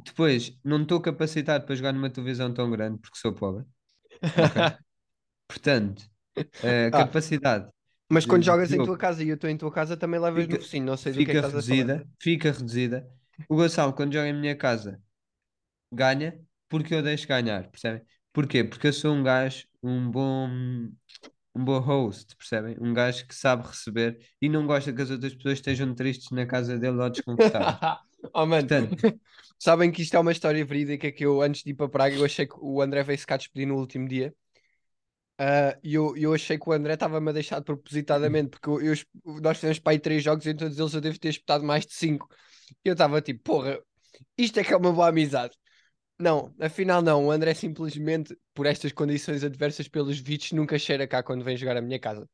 Depois, 0.04 0.56
não 0.64 0.82
estou 0.82 1.00
capacitado 1.00 1.64
para 1.66 1.74
jogar 1.76 1.92
numa 1.92 2.10
televisão 2.10 2.52
tão 2.52 2.70
grande 2.70 2.98
porque 3.00 3.18
sou 3.18 3.32
pobre. 3.34 3.64
Ok? 4.36 4.62
Portanto, 5.48 6.04
Ah. 6.90 6.90
capacidade 6.92 7.70
Mas 8.08 8.26
quando 8.26 8.42
de 8.42 8.46
jogas 8.46 8.72
em 8.72 8.82
tua 8.82 8.96
casa 8.98 9.22
e 9.24 9.28
eu 9.28 9.34
estou 9.36 9.48
em 9.50 9.56
tua 9.56 9.72
casa, 9.72 9.96
também 9.96 10.20
levas 10.20 10.44
Fica- 10.44 10.52
no 10.56 10.58
focinho. 10.62 10.84
Não 10.86 10.96
sei 10.96 11.12
do 11.12 11.22
que 11.22 11.30
é 11.32 11.34
que 11.34 11.38
fica 11.38 11.38
estás 11.40 11.56
a 11.56 11.62
falar. 11.62 11.86
reduzida, 11.86 12.08
fica 12.20 12.52
reduzida. 12.52 13.10
O 13.48 13.56
Gonçalo, 13.56 13.92
quando 13.92 14.12
joga 14.12 14.28
em 14.28 14.32
minha 14.40 14.56
casa, 14.56 15.02
ganha 15.92 16.40
porque 16.68 16.94
eu 16.94 17.02
deixo 17.02 17.28
ganhar, 17.28 17.70
percebem? 17.70 18.02
Porquê? 18.32 18.64
Porque 18.64 18.88
eu 18.88 18.92
sou 18.92 19.14
um 19.14 19.22
gajo, 19.22 19.66
um 19.82 20.10
bom, 20.10 20.48
um 21.54 21.64
bom 21.64 21.78
host, 21.80 22.34
percebem? 22.36 22.76
Um 22.80 22.92
gajo 22.94 23.26
que 23.26 23.34
sabe 23.34 23.66
receber 23.66 24.18
e 24.40 24.48
não 24.48 24.66
gosta 24.66 24.92
que 24.92 25.02
as 25.02 25.10
outras 25.10 25.34
pessoas 25.34 25.54
estejam 25.58 25.94
tristes 25.94 26.30
na 26.30 26.46
casa 26.46 26.78
dele 26.78 26.98
ou 27.00 27.10
desconfortáveis. 27.10 27.78
Oh, 28.34 28.46
mano, 28.46 28.68
Portanto, 28.68 28.96
sabem 29.58 29.90
que 29.92 30.02
isto 30.02 30.16
é 30.16 30.20
uma 30.20 30.32
história 30.32 30.64
verídica 30.64 31.10
que 31.12 31.24
eu, 31.24 31.42
antes 31.42 31.62
de 31.62 31.70
ir 31.70 31.74
para 31.74 31.88
Praga, 31.88 32.14
eu 32.16 32.24
achei 32.24 32.46
que 32.46 32.54
o 32.60 32.80
André 32.82 33.02
veio-se 33.02 33.26
cá 33.26 33.36
despedir 33.36 33.66
no 33.66 33.76
último 33.76 34.08
dia. 34.08 34.34
Ah, 35.38 35.76
E 35.82 35.94
eu, 35.94 36.16
eu 36.16 36.32
achei 36.34 36.58
que 36.58 36.68
o 36.68 36.72
André 36.72 36.94
estava-me 36.94 37.28
a 37.30 37.32
deixar 37.32 37.60
propositadamente, 37.62 38.50
porque 38.50 38.68
eu, 38.68 38.80
eu- 38.82 39.40
nós 39.40 39.56
fizemos 39.58 39.78
para 39.80 39.92
aí 39.92 39.98
três 39.98 40.22
jogos 40.22 40.46
e 40.46 40.50
em 40.50 40.56
todos 40.56 40.78
eles 40.78 40.94
eu 40.94 41.00
devo 41.00 41.18
ter 41.18 41.28
espetado 41.30 41.64
mais 41.64 41.84
de 41.86 41.94
cinco. 41.94 42.28
E 42.84 42.88
eu 42.88 42.92
estava 42.92 43.20
tipo, 43.20 43.42
porra, 43.42 43.78
isto 44.38 44.58
é 44.60 44.64
que 44.64 44.72
é 44.72 44.76
uma 44.76 44.92
boa 44.92 45.08
amizade. 45.08 45.56
Não, 46.20 46.54
afinal 46.60 47.02
não, 47.02 47.26
o 47.26 47.30
André 47.32 47.54
simplesmente, 47.54 48.36
por 48.54 48.66
estas 48.66 48.92
condições 48.92 49.44
adversas 49.44 49.88
pelos 49.88 50.18
vídeos, 50.20 50.52
nunca 50.52 50.78
cheira 50.78 51.06
cá 51.08 51.22
quando 51.22 51.44
vem 51.44 51.56
jogar 51.56 51.76
a 51.78 51.82
minha 51.82 51.98
casa. 52.00 52.28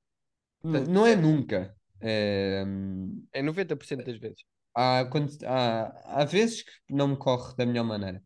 n- 0.64 0.86
não 0.88 1.06
é 1.06 1.16
nunca. 1.16 1.76
É, 2.00 2.64
hum, 2.66 3.26
É 3.32 3.42
90% 3.42 4.04
das 4.06 4.18
vezes. 4.18 4.44
Há, 4.74 5.04
quando, 5.10 5.30
há, 5.46 6.20
há 6.22 6.24
vezes 6.24 6.62
que 6.62 6.94
não 6.94 7.08
me 7.08 7.16
corre 7.16 7.54
da 7.56 7.66
melhor 7.66 7.84
maneira. 7.84 8.22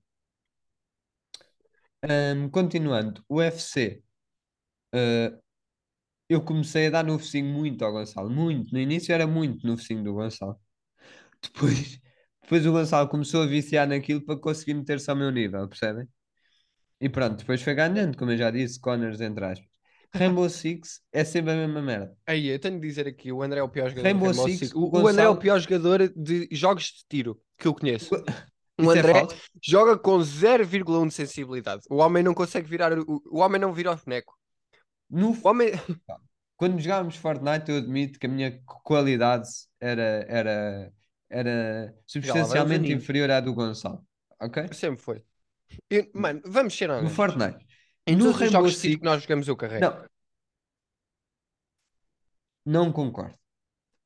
Hum, 2.04 2.50
continuando, 2.50 3.24
o 3.28 3.36
UFC. 3.36 4.02
Uh, 4.94 5.40
eu 6.30 6.44
comecei 6.44 6.88
a 6.88 6.90
dar 6.90 7.04
no 7.04 7.18
focinho 7.18 7.46
muito 7.52 7.84
ao 7.84 7.92
Gonçalo, 7.92 8.30
muito. 8.30 8.72
No 8.72 8.80
início 8.80 9.12
era 9.14 9.26
muito 9.26 9.66
no 9.66 9.76
focinho 9.78 10.04
do 10.04 10.14
Gonçalo. 10.14 10.60
Depois, 11.42 12.00
depois 12.42 12.66
o 12.66 12.72
Gonçalo 12.72 13.08
começou 13.10 13.42
a 13.44 13.46
viciar 13.46 13.88
naquilo 13.88 14.22
para 14.24 14.38
conseguir 14.40 14.74
meter-se 14.74 15.10
ao 15.10 15.16
meu 15.16 15.30
nível, 15.32 15.68
percebem? 15.68 16.08
E 17.00 17.08
pronto, 17.10 17.38
depois 17.38 17.62
foi 17.62 17.74
ganhando, 17.76 18.18
como 18.18 18.32
eu 18.32 18.38
já 18.38 18.50
disse, 18.52 18.80
Connors 18.80 19.20
entre 19.22 19.44
aspas. 19.46 19.68
Rainbow 20.14 20.48
Six 20.48 21.00
é 21.12 21.24
sempre 21.24 21.52
a 21.52 21.56
mesma 21.56 21.80
merda. 21.80 22.16
Aí, 22.26 22.48
eu 22.48 22.58
tenho 22.58 22.78
de 22.78 22.86
dizer 22.86 23.06
aqui, 23.08 23.32
o 23.32 23.42
André 23.42 23.60
é 23.60 23.62
o 23.62 23.68
pior 23.68 23.88
jogador 23.88 24.04
Rainbow 24.06 24.30
de 24.30 24.38
Rainbow 24.38 24.56
Six, 24.58 24.70
Six. 24.70 24.72
o 24.74 24.90
O, 24.90 25.06
André 25.08 25.24
é 25.24 25.28
o 25.28 25.36
pior 25.36 25.58
jogador 25.58 26.08
de 26.14 26.48
jogos 26.52 26.84
de 26.84 27.04
tiro 27.08 27.40
que 27.58 27.66
eu 27.66 27.74
conheço. 27.74 28.10
O 28.80 28.90
é 28.90 28.98
André 28.98 29.12
falso? 29.12 29.36
joga 29.62 29.98
com 29.98 30.18
0,1 30.18 31.06
de 31.06 31.14
sensibilidade. 31.14 31.82
O 31.90 31.96
homem 31.96 32.22
não 32.22 32.32
consegue 32.34 32.66
virar. 32.66 32.98
O, 32.98 33.22
o 33.30 33.38
homem 33.38 33.60
não 33.60 33.72
vira 33.72 33.92
o 33.92 33.96
boneco. 33.96 34.34
No, 35.10 35.32
O 35.32 35.48
homem. 35.48 35.70
quando 36.56 36.80
jogávamos 36.80 37.16
Fortnite, 37.16 37.70
eu 37.70 37.76
admito 37.76 38.18
que 38.18 38.26
a 38.26 38.30
minha 38.30 38.60
qualidade 38.82 39.46
era, 39.78 40.24
era, 40.26 40.92
era 41.28 41.94
substancialmente 42.06 42.90
inferior 42.92 43.30
à 43.30 43.40
do 43.40 43.52
Gonçalo. 43.54 44.04
Ok? 44.40 44.68
Sempre 44.72 45.02
foi. 45.02 45.22
Eu- 45.90 46.10
mano, 46.14 46.40
vamos 46.46 46.74
ser 46.74 46.88
No 46.88 46.94
honestos. 46.94 47.14
Fortnite. 47.14 47.66
Em 48.06 48.16
no 48.16 48.24
todos 48.24 48.34
os 48.34 48.40
Rainbow 48.40 48.60
jogos 48.60 48.72
de 48.74 48.80
tiro 48.80 48.90
Six- 48.92 48.98
que 49.00 49.04
nós 49.04 49.22
jogamos, 49.22 49.48
eu 49.48 49.56
carrego. 49.56 49.84
Não. 49.84 50.06
Não 52.64 52.92
concordo. 52.92 53.36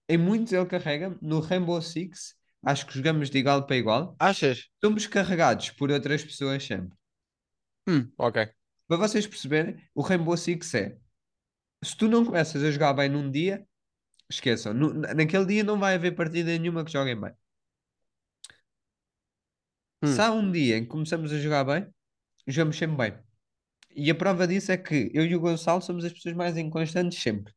Em 0.08 0.16
muitos 0.18 0.52
ele 0.52 0.66
carrega. 0.66 1.16
No 1.20 1.40
Rainbow 1.40 1.80
Six, 1.82 2.34
acho 2.64 2.86
que 2.86 2.94
jogamos 2.94 3.28
de 3.30 3.38
igual 3.38 3.66
para 3.66 3.76
igual. 3.76 4.16
Achas? 4.18 4.68
Somos 4.82 5.06
carregados 5.06 5.70
por 5.70 5.90
outras 5.90 6.24
pessoas 6.24 6.62
sempre. 6.64 6.96
Hum, 7.88 8.10
ok. 8.18 8.48
Para 8.88 8.96
vocês 8.98 9.26
perceberem, 9.26 9.82
o 9.94 10.02
Rainbow 10.02 10.36
Six 10.36 10.74
é. 10.74 10.98
Se 11.82 11.96
tu 11.96 12.08
não 12.08 12.24
começas 12.24 12.62
a 12.62 12.70
jogar 12.70 12.94
bem 12.94 13.08
num 13.08 13.30
dia, 13.30 13.66
esqueçam. 14.30 14.72
no- 14.72 14.92
naquele 14.94 15.44
dia 15.46 15.64
não 15.64 15.78
vai 15.78 15.94
haver 15.94 16.14
partida 16.14 16.56
nenhuma 16.58 16.84
que 16.84 16.92
joguem 16.92 17.20
bem. 17.20 17.32
Hum. 20.02 20.06
Se 20.14 20.20
há 20.20 20.30
um 20.32 20.50
dia 20.50 20.76
em 20.78 20.82
que 20.84 20.88
começamos 20.90 21.32
a 21.32 21.38
jogar 21.38 21.64
bem, 21.64 21.86
jogamos 22.46 22.76
sempre 22.76 22.96
bem. 22.96 23.25
E 23.96 24.10
a 24.10 24.14
prova 24.14 24.46
disso 24.46 24.70
é 24.70 24.76
que 24.76 25.10
eu 25.14 25.24
e 25.24 25.34
o 25.34 25.40
Gonçalo 25.40 25.80
somos 25.80 26.04
as 26.04 26.12
pessoas 26.12 26.34
mais 26.34 26.56
inconstantes 26.58 27.18
sempre. 27.18 27.52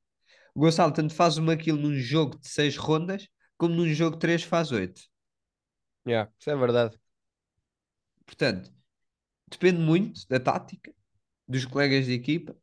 O 0.56 0.62
Gonçalo 0.62 0.94
tanto 0.94 1.14
faz 1.14 1.38
uma 1.38 1.58
kill 1.58 1.76
num 1.76 1.94
jogo 1.96 2.40
de 2.40 2.48
6 2.48 2.78
rondas, 2.78 3.28
como 3.58 3.76
num 3.76 3.94
jogo 3.94 4.16
de 4.16 4.22
3 4.22 4.44
faz 4.44 4.72
8. 4.72 5.02
Yeah, 6.08 6.32
isso 6.40 6.50
é 6.50 6.56
verdade. 6.56 6.98
Portanto, 8.26 8.72
depende 9.50 9.80
muito 9.80 10.28
da 10.30 10.40
tática, 10.40 10.94
dos 11.48 11.66
colegas 11.66 12.06
de 12.06 12.14
equipa. 12.14 12.56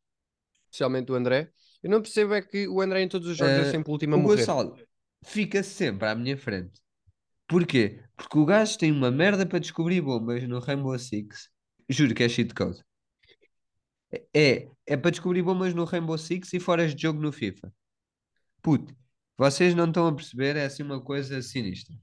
Especialmente 0.64 1.12
o 1.12 1.14
André. 1.14 1.50
Eu 1.83 1.90
não 1.90 2.00
percebo 2.00 2.35
é 2.35 2.42
que 2.42 2.66
o 2.66 2.80
André 2.80 3.02
em 3.02 3.09
todos 3.09 3.28
os 3.28 3.37
jogos 3.37 3.54
é 3.54 3.68
Eh, 3.68 3.71
sempre 3.71 3.90
o 3.90 3.92
último 3.92 4.14
a 4.14 4.18
o 4.18 4.23
morrer. 4.23 4.38
Gonçalo 4.38 4.76
fica 5.25 5.62
sempre 5.62 6.09
à 6.09 6.14
minha 6.14 6.37
frente. 6.37 6.80
Porquê? 7.47 8.02
Porque 8.16 8.38
o 8.38 8.45
gajo 8.45 8.78
tem 8.78 8.90
uma 8.90 9.11
merda 9.11 9.47
para 9.47 9.59
descobrir 9.59 10.00
bombas 10.00 10.42
no 10.49 10.59
Rainbow 10.59 10.99
Six. 10.99 11.49
Juro 11.88 12.14
que 12.14 12.25
é 12.25 12.28
cheat 12.28 12.54
code. 12.54 12.80
É, 14.34 14.68
é 14.86 14.96
para 14.96 15.10
descobrir 15.10 15.42
bombas 15.42 15.75
no 15.75 15.84
Rainbow 15.84 16.16
Six 16.16 16.52
e 16.52 16.60
foras 16.60 16.94
de 16.94 17.02
jogo 17.02 17.20
no 17.20 17.32
FIFA. 17.32 17.72
Puto, 18.62 18.94
vocês 19.36 19.75
não 19.75 19.86
estão 19.86 20.06
a 20.06 20.14
perceber, 20.14 20.56
é 20.56 20.64
assim 20.64 20.82
uma 20.82 21.00
coisa 21.00 21.42
sinistra. 21.42 21.94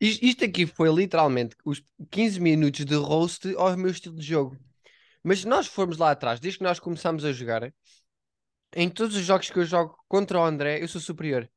Isto, 0.00 0.24
isto 0.24 0.44
aqui 0.44 0.66
foi 0.66 0.92
literalmente 0.92 1.54
os 1.64 1.82
15 2.10 2.40
minutos 2.40 2.84
de 2.84 2.94
roast 2.94 3.54
ao 3.56 3.76
meu 3.76 3.90
estilo 3.90 4.16
de 4.16 4.26
jogo. 4.26 4.58
Mas 5.22 5.40
se 5.40 5.46
nós 5.46 5.66
formos 5.66 5.96
lá 5.98 6.10
atrás, 6.10 6.40
desde 6.40 6.58
que 6.58 6.64
nós 6.64 6.80
começámos 6.80 7.24
a 7.24 7.32
jogar, 7.32 7.72
em 8.74 8.88
todos 8.88 9.14
os 9.16 9.24
jogos 9.24 9.50
que 9.50 9.58
eu 9.58 9.64
jogo 9.64 9.96
contra 10.08 10.40
o 10.40 10.44
André, 10.44 10.82
eu 10.82 10.88
sou 10.88 11.00
superior. 11.00 11.48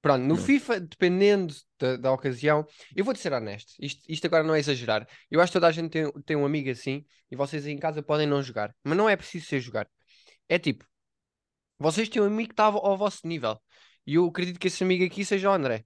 Pronto, 0.00 0.22
no 0.22 0.36
Não. 0.36 0.36
FIFA, 0.36 0.80
dependendo 0.80 1.54
da, 1.78 1.96
da 1.96 2.12
ocasião, 2.12 2.66
eu 2.94 3.04
vou-te 3.04 3.20
ser 3.20 3.32
honesto, 3.32 3.72
isto, 3.80 4.02
isto 4.08 4.26
agora 4.26 4.44
não 4.44 4.54
é 4.54 4.58
exagerar. 4.58 5.06
Eu 5.30 5.40
acho 5.40 5.50
que 5.50 5.54
toda 5.54 5.68
a 5.68 5.72
gente 5.72 5.90
tem, 5.90 6.10
tem 6.24 6.36
um 6.36 6.44
amigo 6.44 6.70
assim 6.70 7.04
e 7.30 7.36
vocês 7.36 7.66
aí 7.66 7.72
em 7.72 7.78
casa 7.78 8.02
podem 8.02 8.26
não 8.26 8.42
jogar, 8.42 8.74
mas 8.84 8.96
não 8.96 9.08
é 9.08 9.16
preciso 9.16 9.46
ser 9.46 9.60
jogar. 9.60 9.88
É 10.48 10.58
tipo, 10.58 10.84
vocês 11.78 12.08
têm 12.08 12.22
um 12.22 12.26
amigo 12.26 12.48
que 12.48 12.52
está 12.52 12.64
ao, 12.64 12.84
ao 12.86 12.96
vosso 12.96 13.26
nível 13.26 13.60
e 14.06 14.14
eu 14.14 14.26
acredito 14.26 14.58
que 14.58 14.68
esse 14.68 14.82
amigo 14.82 15.04
aqui 15.04 15.24
seja 15.24 15.50
o 15.50 15.52
André. 15.52 15.84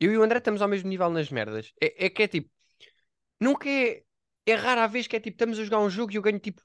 Eu 0.00 0.12
e 0.12 0.18
o 0.18 0.22
André 0.22 0.38
estamos 0.38 0.62
ao 0.62 0.68
mesmo 0.68 0.88
nível 0.88 1.10
nas 1.10 1.30
merdas. 1.30 1.72
É, 1.80 2.06
é 2.06 2.10
que 2.10 2.22
é 2.22 2.28
tipo, 2.28 2.50
nunca 3.40 3.68
é, 3.68 4.02
é 4.46 4.54
rara 4.54 4.84
a 4.84 4.86
vez 4.86 5.06
que 5.06 5.16
é 5.16 5.20
tipo, 5.20 5.34
estamos 5.36 5.58
a 5.58 5.64
jogar 5.64 5.80
um 5.80 5.90
jogo 5.90 6.12
e 6.12 6.16
eu 6.16 6.22
ganho 6.22 6.38
tipo, 6.38 6.62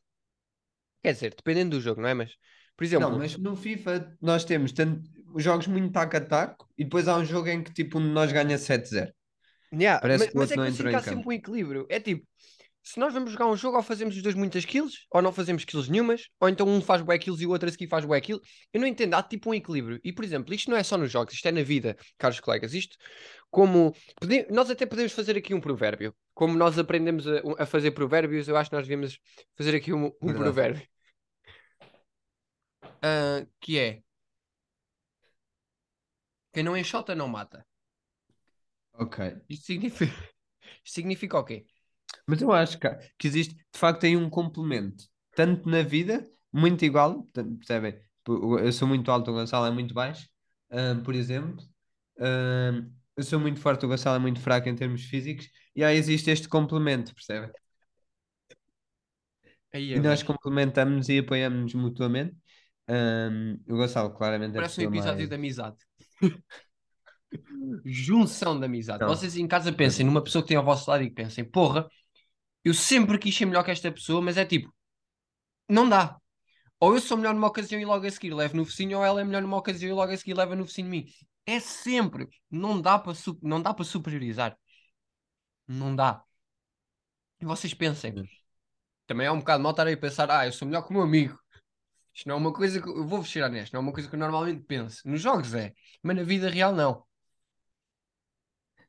quer 1.03 1.13
dizer, 1.13 1.35
dependendo 1.35 1.77
do 1.77 1.81
jogo, 1.81 2.01
não 2.01 2.09
é? 2.09 2.13
Mas, 2.13 2.35
por 2.79 2.85
exemplo, 2.85 3.09
Não, 3.09 3.17
mas 3.17 3.37
no 3.37 3.55
FIFA 3.55 4.17
nós 4.21 4.45
temos 4.45 4.71
tanto, 4.71 5.09
jogos 5.37 5.67
muito 5.67 5.91
taco 5.91 6.15
a 6.17 6.21
taco 6.21 6.67
e 6.77 6.83
depois 6.85 7.07
há 7.07 7.17
um 7.17 7.25
jogo 7.25 7.49
em 7.49 7.61
que 7.63 7.73
tipo 7.73 7.99
um 7.99 8.01
de 8.01 8.07
nós 8.09 8.31
ganha 8.31 8.57
7-0. 8.57 9.11
Yeah, 9.73 9.99
Parece 10.01 10.25
mas, 10.25 10.29
que 10.31 10.35
o 10.35 10.39
mas 10.39 10.51
outro 10.51 10.53
é 10.53 10.57
não 10.57 10.65
que 10.65 10.71
entrou 10.71 10.95
há 10.95 11.03
sempre 11.03 11.15
campo. 11.15 11.29
um 11.29 11.33
equilíbrio. 11.33 11.85
É 11.89 11.99
tipo, 11.99 12.25
se 12.83 12.99
nós 12.99 13.13
vamos 13.13 13.31
jogar 13.31 13.47
um 13.47 13.55
jogo, 13.55 13.77
ou 13.77 13.83
fazemos 13.83 14.15
os 14.15 14.23
dois 14.23 14.33
muitas 14.35 14.65
kills, 14.65 14.97
ou 15.11 15.21
não 15.21 15.31
fazemos 15.33 15.65
kills 15.65 15.91
nenhumas, 15.91 16.29
ou 16.39 16.49
então 16.49 16.67
um 16.67 16.81
faz 16.81 17.01
bué 17.01 17.17
kills 17.19 17.43
e 17.43 17.47
o 17.47 17.51
outro 17.51 17.69
a 17.69 17.71
seguir 17.71 17.87
faz 17.87 18.05
bué 18.05 18.19
kill. 18.21 18.41
Eu 18.73 18.81
não 18.81 18.87
entendo, 18.87 19.13
há 19.15 19.21
tipo 19.23 19.49
um 19.49 19.53
equilíbrio. 19.53 19.99
E 20.03 20.13
por 20.13 20.25
exemplo, 20.25 20.53
isto 20.53 20.71
não 20.71 20.77
é 20.77 20.83
só 20.83 20.97
nos 20.97 21.11
jogos, 21.11 21.33
isto 21.35 21.47
é 21.47 21.51
na 21.51 21.63
vida, 21.63 21.97
caros 22.17 22.39
colegas. 22.39 22.73
Isto, 22.73 22.97
como. 23.51 23.93
pode- 24.19 24.47
Nós 24.49 24.69
até 24.69 24.85
podemos 24.85 25.11
fazer 25.11 25.37
aqui 25.37 25.53
um 25.53 25.61
provérbio. 25.61 26.15
Como 26.33 26.57
nós 26.57 26.79
aprendemos 26.79 27.27
a, 27.27 27.41
a 27.59 27.65
fazer 27.65 27.91
provérbios, 27.91 28.47
eu 28.47 28.55
acho 28.57 28.69
que 28.69 28.75
nós 28.75 28.87
devíamos 28.87 29.19
fazer 29.57 29.75
aqui 29.75 29.93
um, 29.93 30.11
um 30.21 30.33
provérbio. 30.33 30.81
Ah, 33.01 33.45
que 33.59 33.77
é. 33.79 34.03
Quem 36.53 36.61
não 36.63 36.77
enxota 36.77 37.15
não 37.15 37.27
mata. 37.27 37.65
Ok. 38.93 39.19
Isto 39.49 39.65
significa. 39.65 40.13
Isto 40.85 40.95
significa 40.95 41.37
o 41.39 41.43
quê? 41.43 41.65
Mas 42.27 42.41
eu 42.41 42.51
acho 42.51 42.79
que, 42.79 42.87
que 43.17 43.27
existe, 43.27 43.55
de 43.55 43.79
facto, 43.79 44.01
tem 44.01 44.15
um 44.17 44.29
complemento, 44.29 45.05
tanto 45.35 45.67
na 45.69 45.81
vida, 45.81 46.23
muito 46.51 46.85
igual, 46.85 47.23
percebem? 47.33 47.99
Eu 48.27 48.71
sou 48.71 48.87
muito 48.87 49.09
alto, 49.11 49.31
o 49.31 49.33
Gonçalo 49.33 49.65
é 49.65 49.71
muito 49.71 49.93
baixo, 49.93 50.27
ahm, 50.71 51.01
por 51.03 51.15
exemplo. 51.15 51.63
Ahm, 52.19 52.91
eu 53.17 53.23
sou 53.23 53.39
muito 53.39 53.59
forte, 53.59 53.85
o 53.85 53.89
Gonçalo 53.89 54.17
é 54.17 54.19
muito 54.19 54.39
fraco 54.39 54.69
em 54.69 54.75
termos 54.75 55.03
físicos, 55.05 55.49
e 55.75 55.83
aí 55.83 55.97
existe 55.97 56.29
este 56.29 56.47
complemento, 56.47 57.13
percebem? 57.13 57.49
Aí 59.73 59.93
E 59.93 59.99
nós 59.99 60.23
complementamos 60.23 61.09
e 61.09 61.19
apoiamos 61.19 61.73
mutuamente. 61.73 62.35
Ahm, 62.89 63.57
o 63.67 63.75
Gonçalo, 63.77 64.11
claramente, 64.13 64.53
Parece 64.55 64.81
um 64.81 64.83
episódio 64.85 65.17
mais... 65.17 65.29
de 65.29 65.35
amizade. 65.35 65.77
Junção 67.85 68.59
de 68.59 68.65
amizade. 68.65 69.01
Não. 69.01 69.07
Vocês 69.09 69.37
em 69.37 69.47
casa 69.47 69.71
pensem 69.71 70.05
numa 70.05 70.23
pessoa 70.23 70.41
que 70.41 70.47
tem 70.49 70.57
ao 70.57 70.63
vosso 70.63 70.89
lado 70.89 71.03
e 71.03 71.09
pensem, 71.11 71.43
porra, 71.43 71.87
eu 72.63 72.73
sempre 72.73 73.17
quis 73.19 73.35
ser 73.35 73.45
melhor 73.45 73.63
que 73.63 73.71
esta 73.71 73.91
pessoa, 73.91 74.21
mas 74.21 74.37
é 74.37 74.45
tipo, 74.45 74.73
não 75.69 75.87
dá. 75.89 76.17
Ou 76.79 76.95
eu 76.95 77.01
sou 77.01 77.17
melhor 77.17 77.33
numa 77.35 77.47
ocasião 77.47 77.81
e 77.81 77.85
logo 77.85 78.05
a 78.07 78.11
seguir 78.11 78.33
levo 78.33 78.57
no 78.57 78.65
focinho, 78.65 78.99
ou 78.99 79.05
ela 79.05 79.21
é 79.21 79.23
melhor 79.25 79.41
numa 79.41 79.57
ocasião 79.57 79.89
e 79.91 79.93
logo 79.93 80.11
a 80.13 80.17
seguir 80.17 80.35
leva 80.35 80.55
no 80.55 80.65
focinho 80.65 80.89
de 80.91 80.91
mim. 80.91 81.07
É 81.45 81.59
sempre. 81.59 82.27
Não 82.51 82.81
dá 82.81 82.99
para 82.99 83.15
su- 83.15 83.39
não 83.43 83.61
dá 83.61 83.73
para 83.73 83.85
superiorizar. 83.85 84.57
Não 85.67 85.95
dá. 85.95 86.25
E 87.41 87.45
vocês 87.45 87.73
pensem, 87.73 88.13
Hum. 88.17 88.23
também 89.07 89.27
é 89.27 89.31
um 89.31 89.39
bocado 89.39 89.63
mal 89.63 89.71
estar 89.71 89.87
aí 89.87 89.93
a 89.95 89.97
pensar, 89.97 90.29
ah, 90.31 90.47
eu 90.47 90.53
sou 90.53 90.67
melhor 90.67 90.83
que 90.83 90.91
o 90.91 90.93
meu 90.93 91.03
amigo. 91.03 91.38
Isto 92.19 92.27
não 92.29 92.35
é 92.35 92.37
uma 92.39 92.53
coisa 92.53 92.81
que 92.81 92.89
eu 92.89 93.07
vou 93.07 93.23
ser 93.25 93.43
honesto, 93.43 93.73
não 93.73 93.79
é 93.81 93.83
uma 93.83 93.93
coisa 93.93 94.09
que 94.09 94.15
eu 94.15 94.19
normalmente 94.19 94.63
penso. 94.65 95.07
Nos 95.07 95.21
jogos 95.21 95.53
é, 95.53 95.73
mas 96.03 96.15
na 96.17 96.23
vida 96.23 96.49
real 96.49 96.73
não. 96.75 97.05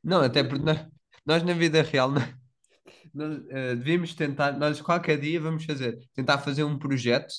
Não, 0.02 0.22
até 0.22 0.42
porque 0.42 0.64
nós, 0.64 0.87
nós 1.26 1.42
na 1.42 1.52
vida 1.54 1.82
real 1.82 2.10
não- 2.12 2.22
nós, 3.14 3.42
eh, 3.50 3.76
devíamos 3.76 4.14
tentar, 4.14 4.52
nós 4.58 4.80
qualquer 4.82 5.18
dia 5.20 5.40
vamos 5.40 5.64
fazer, 5.64 5.99
tentar 6.14 6.38
fazer 6.38 6.64
um 6.64 6.78
projeto 6.78 7.34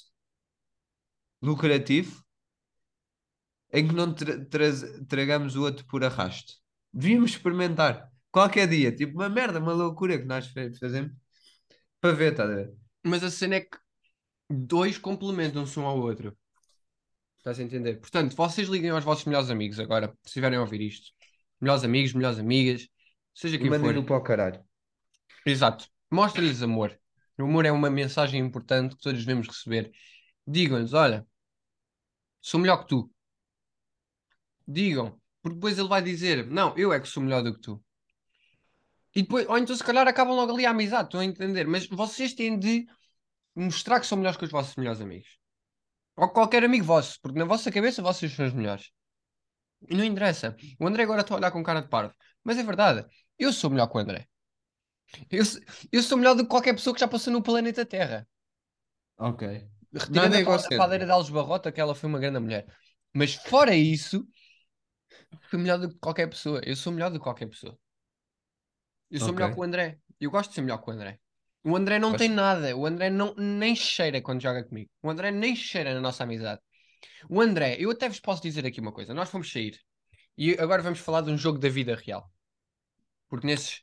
lucrativo 1.41 2.24
em 3.71 3.88
que 3.88 3.93
não 3.95 4.13
tra- 4.13 4.45
traz- 4.45 4.83
tragamos 5.07 5.55
o 5.55 5.62
outro 5.63 5.86
por 5.86 6.03
arrasto. 6.03 6.53
Devíamos 6.93 7.31
experimentar 7.31 8.10
qualquer 8.31 8.67
dia, 8.67 8.93
tipo 8.95 9.13
uma 9.13 9.29
merda, 9.29 9.60
uma 9.60 9.74
loucura 9.74 10.17
que 10.17 10.25
nós 10.25 10.48
fa- 10.48 10.71
fazemos 10.79 11.13
para 12.01 12.13
ver, 12.15 12.33
estás 12.33 12.51
a 12.51 12.55
ver? 12.55 12.74
Mas 13.05 13.24
a 13.24 13.31
cena 13.31 13.55
é 13.57 13.62
que 13.62 13.77
dois 14.51 14.98
complementam-se 14.98 15.79
um 15.79 15.86
ao 15.86 15.98
outro. 15.98 16.38
Estás 17.38 17.60
a 17.60 17.63
entender? 17.63 18.00
Portanto, 18.00 18.36
vocês 18.36 18.67
liguem 18.67 18.91
aos 18.91 19.03
vossos 19.03 19.25
melhores 19.25 19.50
amigos 19.50 19.79
agora, 19.79 20.08
se 20.22 20.27
estiverem 20.27 20.60
a 20.60 20.62
ouvir 20.62 20.81
isto. 20.81 21.12
Melhores 21.60 21.84
amigos, 21.84 22.13
melhores 22.13 22.38
amigas, 22.38 22.88
seja 23.34 23.58
quem 23.58 23.67
for. 23.67 23.79
mandem-no 23.79 24.05
para 24.05 24.17
o 24.17 24.22
caralho. 24.22 24.63
Exato. 25.46 25.88
Mostrem-lhes 26.12 26.62
amor. 26.62 26.96
O 27.39 27.43
amor 27.43 27.65
é 27.65 27.72
uma 27.72 27.89
mensagem 27.89 28.39
importante 28.39 28.96
que 28.96 29.01
todos 29.01 29.25
devemos 29.25 29.48
receber. 29.48 29.91
Digam-lhes: 30.46 30.93
olha, 30.93 31.25
sou 32.39 32.60
melhor 32.60 32.77
que 32.77 32.88
tu. 32.88 33.12
Digam, 34.67 35.20
porque 35.41 35.55
depois 35.55 35.79
ele 35.79 35.88
vai 35.88 36.01
dizer: 36.01 36.46
não, 36.46 36.77
eu 36.77 36.93
é 36.93 37.00
que 37.00 37.08
sou 37.08 37.24
melhor 37.24 37.41
do 37.43 37.53
que 37.53 37.62
tu. 37.62 37.84
E 39.15 39.24
depois, 39.24 39.48
ou 39.48 39.58
então 39.58 39.75
se 39.75 39.84
calhar 39.84 40.08
acabam 40.08 40.36
logo 40.36 40.53
ali 40.53 40.65
a 40.65 40.72
amizade, 40.72 41.08
estão 41.08 41.20
a 41.20 41.25
entender? 41.25 41.67
Mas 41.67 41.88
vocês 41.88 42.34
têm 42.34 42.58
de 42.58 42.88
mostrar 43.55 44.00
que 44.00 44.05
são 44.08 44.17
melhores 44.17 44.38
que 44.38 44.46
os 44.46 44.51
vossos 44.51 44.75
melhores 44.75 45.01
amigos. 45.01 45.38
Ou 46.17 46.29
qualquer 46.29 46.63
amigo 46.63 46.86
vosso, 46.86 47.20
porque 47.22 47.39
na 47.39 47.46
vossa 47.46 47.72
cabeça 47.72 48.01
vocês 48.01 48.34
são 48.34 48.46
os 48.48 48.53
melhores. 48.53 48.91
E 49.89 49.96
não 49.96 50.03
interessa. 50.03 50.55
O 50.79 50.88
André 50.88 51.03
agora 51.03 51.22
está 51.22 51.34
a 51.34 51.38
olhar 51.38 51.51
com 51.51 51.63
cara 51.63 51.81
de 51.81 51.89
parvo. 51.89 52.13
Mas 52.43 52.58
é 52.58 52.63
verdade. 52.63 53.05
Eu 53.38 53.51
sou 53.53 53.70
melhor 53.70 53.88
que 53.88 53.98
o 53.98 54.00
André. 54.01 54.27
Eu, 55.29 55.43
sou- 55.46 55.62
eu 55.91 56.03
sou 56.03 56.17
melhor 56.17 56.36
do 56.36 56.43
que 56.43 56.50
qualquer 56.50 56.74
pessoa 56.74 56.93
que 56.93 57.00
já 57.00 57.08
passou 57.08 57.34
no 57.34 57.41
planeta 57.43 57.86
Terra. 57.86 58.27
Ok. 59.17 59.41
Retirando 59.93 60.36
Nada 60.36 60.51
a, 60.51 60.55
a 60.55 60.77
padeira 60.77 61.05
de 61.05 61.12
Alves 61.12 61.29
Barrota, 61.29 61.72
que 61.72 61.81
ela 61.81 61.96
foi 61.96 62.10
uma 62.10 62.20
grande 62.20 62.39
mulher. 62.39 62.65
Mas 63.13 63.36
fora 63.36 63.75
isso, 63.75 64.25
fui 65.50 65.60
melhor 65.60 65.77
do 65.79 65.89
que 65.89 66.00
qualquer 66.00 66.27
pessoa. 66.27 66.62
Eu 66.63 66.75
sou 66.75 66.91
melhor 66.93 67.10
do 67.12 67.17
que 67.20 67.24
qualquer 67.24 67.48
pessoa. 67.48 67.77
Eu 69.10 69.20
sou 69.20 69.34
melhor 69.34 69.50
Ok. 69.50 69.53
que 69.53 69.60
o 69.60 69.63
André. 69.63 70.00
Eu 70.20 70.31
gosto 70.31 70.50
de 70.50 70.55
ser 70.55 70.62
melhor 70.62 70.79
que 70.81 70.89
o 70.89 70.93
André. 70.93 71.20
O 71.63 71.75
André 71.75 72.00
não 72.00 72.15
tem 72.15 72.30
nada. 72.30 72.75
O 72.75 72.86
André 72.86 73.10
não, 73.10 73.34
nem 73.36 73.75
cheira 73.75 74.22
quando 74.22 74.41
joga 74.41 74.63
comigo. 74.63 74.89
O 75.01 75.10
André 75.10 75.32
nem 75.32 75.56
cheira 75.56 75.94
na 75.94 76.01
nossa 76.01 76.24
amizade. 76.24 76.60
O 77.30 77.39
André, 77.41 77.77
eu 77.80 77.91
até 77.91 78.10
vos 78.10 78.20
posso 78.20 78.41
dizer 78.41 78.65
aqui 78.65 78.80
uma 78.82 78.91
coisa. 78.91 79.13
Nós 79.13 79.30
fomos 79.30 79.51
sair. 79.51 79.80
E 80.38 80.53
agora 80.60 80.82
vamos 80.82 81.00
falar 81.00 81.22
de 81.22 81.32
um 81.32 81.38
jogo 81.38 81.60
da 81.60 81.70
vida 81.70 81.96
real. 81.96 82.32
Porque 83.30 83.46
nesses. 83.48 83.82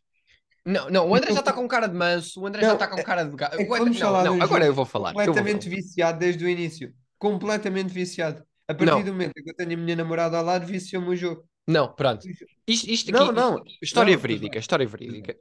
Não, 0.64 0.90
não, 0.90 1.08
o 1.08 1.14
André 1.14 1.32
já 1.32 1.40
está 1.40 1.52
com 1.52 1.66
cara 1.66 1.87
de 1.87 1.94
manso. 1.94 2.40
O 2.40 2.47
André 2.47 2.62
já 2.62 2.68
Não, 2.68 2.75
está 2.75 2.88
com 2.88 3.02
cara 3.02 3.25
de. 3.25 3.30
É 3.42 3.47
André- 3.47 3.64
vamos 3.64 3.99
não, 3.99 4.06
falar 4.06 4.25
não, 4.25 4.35
de 4.35 4.40
um 4.40 4.42
agora 4.42 4.66
eu 4.66 4.75
vou 4.75 4.85
falar. 4.85 5.11
eu 5.11 5.14
vou 5.14 5.26
completamente 5.26 5.64
falar. 5.64 5.76
viciado 5.76 6.18
desde 6.18 6.44
o 6.44 6.49
início. 6.49 6.92
Completamente 7.16 7.92
viciado. 7.92 8.44
A 8.66 8.75
partir 8.75 8.90
Não. 8.92 9.02
do 9.02 9.12
momento 9.12 9.32
que 9.32 9.50
eu 9.50 9.54
tenho 9.56 9.73
a 9.73 9.76
minha 9.76 9.97
namorada 9.97 10.37
ao 10.37 10.44
lado, 10.44 10.66
viciou-me 10.66 11.08
o 11.08 11.16
jogo. 11.16 11.49
Não, 11.66 11.94
pronto. 11.94 12.26
Isto, 12.66 12.90
isto 12.90 13.11
aqui. 13.11 13.18
Não, 13.18 13.32
não. 13.32 13.62
História 13.82 14.14
Não, 14.14 14.20
verídica, 14.20 14.58
história 14.58 14.87
verídica. 14.87 15.37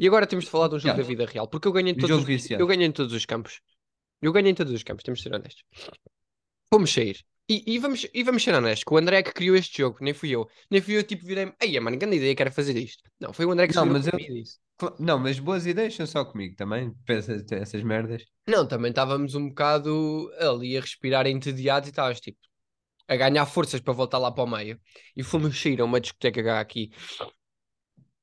E 0.00 0.06
agora 0.08 0.26
temos 0.26 0.46
de 0.46 0.50
falar 0.50 0.68
de 0.68 0.76
um 0.76 0.78
jogo 0.78 0.96
Já. 0.96 1.02
da 1.02 1.06
vida 1.06 1.26
real, 1.26 1.46
porque 1.46 1.68
eu 1.68 1.72
ganhei 1.72 1.92
em 1.92 1.94
todos, 1.94 2.26
os, 2.26 2.50
eu 2.50 2.66
ganhei 2.66 2.86
em 2.86 2.90
todos 2.90 3.12
os 3.12 3.26
campos. 3.26 3.60
Eu 4.22 4.32
ganhei 4.32 4.50
em 4.50 4.54
todos 4.54 4.72
os 4.72 4.82
campos, 4.82 5.04
temos 5.04 5.20
de 5.20 5.24
ser 5.24 5.34
honestos. 5.34 5.62
Vamos 6.72 6.90
sair. 6.90 7.22
E, 7.50 7.74
e 7.74 7.78
vamos, 7.78 8.06
e 8.14 8.22
vamos 8.22 8.42
ser 8.42 8.54
honestos, 8.54 8.84
que 8.84 8.94
o 8.94 8.96
André 8.96 9.18
é 9.18 9.22
que 9.22 9.32
criou 9.32 9.54
este 9.56 9.82
jogo, 9.82 9.98
nem 10.00 10.14
fui 10.14 10.30
eu. 10.30 10.48
Nem 10.70 10.80
fui 10.80 10.96
eu, 10.96 11.02
tipo, 11.02 11.26
virei-me, 11.26 11.52
ei, 11.60 11.78
mano, 11.80 11.98
grande 11.98 12.16
ideia 12.16 12.34
que 12.34 12.40
era 12.40 12.50
fazer 12.50 12.76
isto. 12.78 13.02
Não, 13.20 13.32
foi 13.34 13.44
o 13.44 13.50
André 13.50 13.68
que 13.68 13.74
Não, 13.76 13.84
mas 13.84 14.06
eu- 14.06 14.16
disse. 14.16 14.58
Não, 14.98 15.18
mas 15.18 15.38
boas 15.38 15.66
ideias 15.66 15.94
são 15.94 16.06
só 16.06 16.24
comigo 16.24 16.56
também. 16.56 16.94
Pensa 17.04 17.44
essas 17.50 17.82
merdas. 17.82 18.24
Não, 18.48 18.66
também 18.66 18.88
estávamos 18.88 19.34
um 19.34 19.48
bocado 19.48 20.30
ali 20.38 20.78
a 20.78 20.80
respirar 20.80 21.26
entediados 21.26 21.88
e 21.88 21.90
estávamos, 21.90 22.20
tipo, 22.20 22.38
a 23.06 23.16
ganhar 23.16 23.44
forças 23.44 23.80
para 23.80 23.92
voltar 23.92 24.16
lá 24.16 24.32
para 24.32 24.44
o 24.44 24.46
meio. 24.46 24.80
E 25.14 25.22
fomos 25.22 25.60
sair 25.60 25.82
a 25.82 25.84
uma 25.84 26.00
discoteca 26.00 26.58
aqui, 26.58 26.90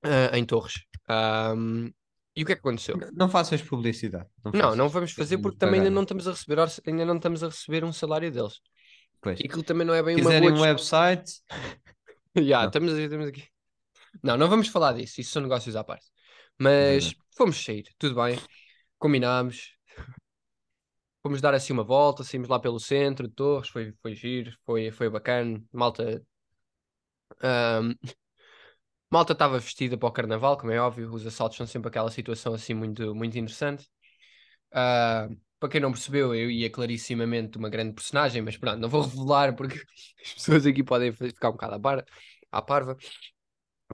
ah, 0.01 0.35
em 0.35 0.45
Torres. 0.45 0.86
Ahm, 1.07 1.89
e 2.35 2.43
o 2.43 2.45
que 2.45 2.51
é 2.51 2.55
que 2.55 2.59
aconteceu? 2.59 2.97
Não 3.13 3.29
faças 3.29 3.61
publicidade. 3.61 4.27
Não, 4.43 4.51
faças. 4.51 4.77
não 4.77 4.89
vamos 4.89 5.11
fazer 5.11 5.37
porque 5.39 5.57
também 5.57 5.79
ainda 5.79 5.89
não 5.89 6.03
estamos 6.03 6.27
a 6.27 6.31
receber, 6.31 6.59
ainda 6.85 7.05
não 7.05 7.15
estamos 7.17 7.43
a 7.43 7.47
receber 7.47 7.83
um 7.83 7.93
salário 7.93 8.31
deles. 8.31 8.59
Pois. 9.21 9.39
E 9.39 9.45
aquilo 9.45 9.63
também 9.63 9.85
não 9.87 9.93
é 9.93 10.03
bem 10.03 10.15
Se 10.15 10.21
uma 10.21 10.29
quiserem 10.29 10.49
boa 10.49 10.59
um 10.59 10.61
website, 10.61 11.41
Ya, 12.37 12.59
Não. 12.61 12.67
estamos, 12.67 12.93
estamos 12.93 13.27
aqui. 13.27 13.43
Não, 14.23 14.37
não 14.37 14.47
vamos 14.49 14.67
falar 14.67 14.93
disso, 14.93 15.21
isso 15.21 15.31
são 15.31 15.41
negócios 15.41 15.75
à 15.75 15.83
parte. 15.83 16.05
Mas 16.59 17.05
Verdade. 17.05 17.17
fomos 17.35 17.63
sair, 17.63 17.85
tudo 17.97 18.15
bem, 18.15 18.37
combinámos. 18.99 19.75
Fomos 21.21 21.41
dar 21.41 21.53
assim 21.53 21.73
uma 21.73 21.83
volta, 21.83 22.23
saímos 22.23 22.47
lá 22.47 22.59
pelo 22.59 22.79
centro 22.79 23.27
de 23.27 23.33
Torres, 23.33 23.69
foi, 23.69 23.91
foi 24.01 24.15
giro, 24.15 24.55
foi, 24.65 24.91
foi 24.91 25.09
bacana. 25.09 25.61
Malta. 25.71 26.23
ahm, 27.41 27.93
malta 29.09 29.33
estava 29.33 29.59
vestida 29.59 29.97
para 29.97 30.07
o 30.09 30.11
carnaval, 30.11 30.57
como 30.57 30.71
é 30.71 30.79
óbvio, 30.79 31.11
os 31.13 31.25
assaltos 31.25 31.57
são 31.57 31.67
sempre 31.67 31.89
aquela 31.89 32.11
situação 32.11 32.53
assim 32.53 32.73
muito, 32.73 33.13
muito 33.15 33.37
interessante. 33.37 33.87
Ah, 34.71 35.27
para 35.59 35.69
quem 35.69 35.81
não 35.81 35.91
percebeu, 35.91 36.35
eu 36.35 36.51
ia 36.51 36.69
clarissimamente 36.69 37.57
uma 37.57 37.69
grande 37.69 37.93
personagem, 37.93 38.41
mas 38.41 38.57
pronto, 38.57 38.79
não 38.79 38.89
vou 38.89 39.01
revelar 39.03 39.55
porque 39.55 39.81
as 40.23 40.33
pessoas 40.33 40.65
aqui 40.65 40.83
podem 40.83 41.11
ficar 41.11 41.49
um 41.49 41.53
bocado 41.53 41.75
à, 41.75 41.79
par, 41.79 42.05
à 42.51 42.61
parva. 42.61 42.97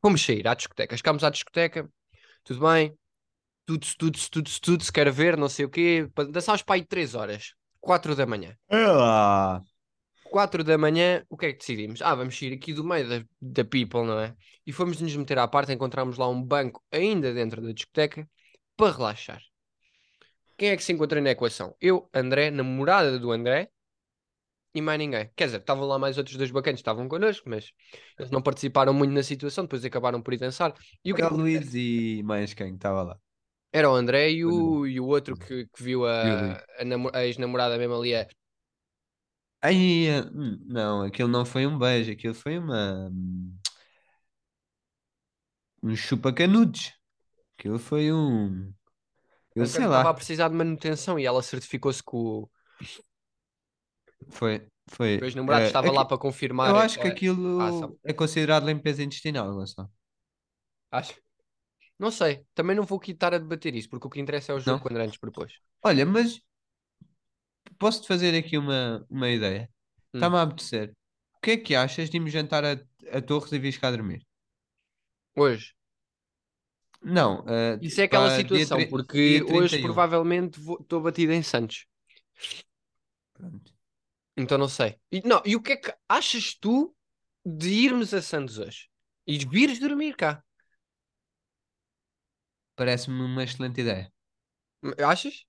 Vamos 0.01 0.21
sair 0.23 0.47
à 0.47 0.53
discoteca. 0.53 0.97
Chegámos 0.97 1.23
à 1.23 1.29
discoteca, 1.29 1.89
tudo 2.43 2.61
bem, 2.67 2.97
tudo, 3.65 3.87
tudo, 3.97 4.19
tudo, 4.31 4.51
tudo, 4.61 4.83
se 4.83 4.93
quer 4.93 5.11
ver, 5.11 5.37
não 5.37 5.49
sei 5.49 5.65
o 5.65 5.69
quê. 5.69 6.09
Dançámos 6.31 6.63
para 6.63 6.75
aí 6.75 6.85
3 6.85 7.15
horas, 7.15 7.55
4 7.81 8.15
da 8.15 8.25
manhã. 8.25 8.57
é 8.69 8.87
lá. 8.87 9.63
4 10.33 10.63
da 10.63 10.79
manhã, 10.79 11.23
o 11.29 11.37
que 11.37 11.45
é 11.45 11.53
que 11.53 11.59
decidimos? 11.59 12.01
Ah, 12.01 12.15
vamos 12.15 12.35
sair 12.35 12.53
aqui 12.53 12.73
do 12.73 12.83
meio 12.83 13.07
da, 13.07 13.23
da 13.39 13.63
people, 13.63 14.03
não 14.03 14.19
é? 14.19 14.35
E 14.65 14.73
fomos 14.73 14.99
nos 14.99 15.15
meter 15.15 15.37
à 15.37 15.47
parte, 15.47 15.71
encontramos 15.71 16.17
lá 16.17 16.27
um 16.27 16.41
banco 16.41 16.83
ainda 16.91 17.31
dentro 17.31 17.61
da 17.61 17.71
discoteca 17.71 18.27
para 18.75 18.91
relaxar. 18.91 19.39
Quem 20.57 20.69
é 20.69 20.75
que 20.75 20.83
se 20.83 20.91
encontra 20.91 21.21
na 21.21 21.29
equação? 21.29 21.75
Eu, 21.79 22.09
André, 22.11 22.49
namorada 22.49 23.19
do 23.19 23.31
André 23.31 23.69
e 24.73 24.81
mais 24.81 24.97
ninguém. 24.97 25.29
Quer 25.35 25.45
dizer, 25.45 25.59
estavam 25.59 25.85
lá 25.85 25.99
mais 25.99 26.17
outros 26.17 26.35
dois 26.35 26.49
bacanas, 26.49 26.79
estavam 26.79 27.07
connosco, 27.07 27.47
mas 27.47 27.71
eles 28.17 28.31
não 28.31 28.41
participaram 28.41 28.91
muito 28.91 29.11
na 29.11 29.21
situação, 29.21 29.65
depois 29.65 29.85
acabaram 29.85 30.19
por 30.19 30.33
ir 30.33 30.37
dançar. 30.37 30.73
E 31.05 31.13
o 31.13 31.15
que 31.15 31.21
é 31.21 31.27
Luís 31.27 31.75
e 31.75 32.23
mais 32.25 32.55
quem 32.55 32.73
estava 32.73 33.03
lá. 33.03 33.19
Era 33.71 33.87
o 33.87 33.93
André 33.93 34.31
e 34.31 34.45
o, 34.45 34.87
e 34.87 34.99
o 34.99 35.05
outro 35.05 35.37
que, 35.37 35.67
que 35.67 35.83
viu 35.83 36.07
a, 36.07 36.53
a, 36.53 37.17
a 37.17 37.25
ex-namorada 37.27 37.77
mesmo 37.77 37.93
ali. 37.93 38.15
A... 38.15 38.27
Aí, 39.63 40.09
hum, 40.33 40.59
não, 40.67 41.03
aquilo 41.03 41.29
não 41.29 41.45
foi 41.45 41.65
um 41.65 41.77
beijo, 41.77 42.11
aquilo 42.11 42.33
foi 42.35 42.57
uma. 42.57 43.09
hum, 43.11 43.57
Um 45.81 45.95
chupa-canudos. 45.95 46.93
Aquilo 47.57 47.79
foi 47.79 48.11
um. 48.11 48.73
Eu 49.55 49.65
sei 49.65 49.81
estava 49.83 50.01
a 50.01 50.03
lá. 50.05 50.13
precisar 50.13 50.49
de 50.49 50.55
manutenção 50.55 51.19
e 51.19 51.25
ela 51.25 51.41
certificou-se 51.43 52.01
que 52.03 52.15
o, 52.15 52.49
Foi. 54.29 54.67
Foi. 54.89 55.17
o 55.17 55.25
ex-namorado 55.25 55.63
eh, 55.63 55.67
estava 55.67 55.91
lá 55.91 56.01
aqui- 56.01 56.09
para 56.09 56.17
confirmar. 56.17 56.69
Eu 56.69 56.77
acho 56.77 56.99
que 56.99 57.07
a- 57.07 57.11
aquilo 57.11 57.61
a 57.61 57.67
ação. 57.69 57.99
é 58.03 58.13
considerado 58.13 58.65
limpeza 58.65 59.03
intestinal, 59.03 59.53
Gonçalo. 59.53 59.89
Acho. 60.91 61.13
Não 61.99 62.11
sei, 62.11 62.45
também 62.53 62.75
não 62.75 62.83
vou 62.83 62.99
quitar 62.99 63.33
a 63.33 63.37
debater 63.37 63.75
isso, 63.75 63.89
porque 63.89 64.07
o 64.07 64.09
que 64.09 64.19
interessa 64.19 64.51
é 64.51 64.55
o 64.55 64.59
jogo 64.59 64.71
Não? 64.71 64.79
que 64.79 64.87
o 64.87 64.91
André 64.91 65.07
nos 65.07 65.17
propôs. 65.17 65.53
Olha, 65.83 66.05
mas 66.05 66.41
posso-te 67.79 68.07
fazer 68.07 68.35
aqui 68.37 68.57
uma, 68.57 69.05
uma 69.09 69.29
ideia? 69.29 69.69
Hum. 70.13 70.17
Está-me 70.17 70.35
a 70.37 70.41
apetecer. 70.43 70.93
O 71.37 71.39
que 71.41 71.51
é 71.51 71.57
que 71.57 71.75
achas 71.75 72.09
de 72.09 72.17
irmos 72.17 72.31
jantar 72.31 72.63
a, 72.63 72.71
a 73.11 73.21
Torres 73.21 73.51
e 73.51 73.59
vires 73.59 73.77
cá 73.77 73.91
dormir? 73.91 74.25
Hoje. 75.35 75.73
Não, 77.01 77.43
eh, 77.47 77.77
Isso 77.81 77.99
é 77.99 78.05
aquela 78.05 78.29
situação, 78.35 78.77
tri- 78.77 78.89
porque 78.89 79.43
hoje 79.43 79.75
31. 79.75 79.87
provavelmente 79.87 80.59
estou 80.59 81.01
batido 81.01 81.33
em 81.33 81.43
Santos. 81.43 81.85
Pronto. 83.33 83.71
Então 84.37 84.57
não 84.57 84.67
sei. 84.67 84.97
E, 85.11 85.21
não, 85.27 85.41
e 85.45 85.55
o 85.55 85.61
que 85.61 85.73
é 85.73 85.77
que 85.77 85.93
achas 86.07 86.53
tu 86.55 86.95
de 87.45 87.69
irmos 87.69 88.13
a 88.13 88.21
Santos 88.21 88.57
hoje? 88.57 88.87
E 89.27 89.37
de 89.37 89.45
vires 89.47 89.79
dormir 89.79 90.15
cá? 90.15 90.43
Parece-me 92.75 93.21
uma 93.23 93.43
excelente 93.43 93.81
ideia. 93.81 94.11
Achas? 95.05 95.45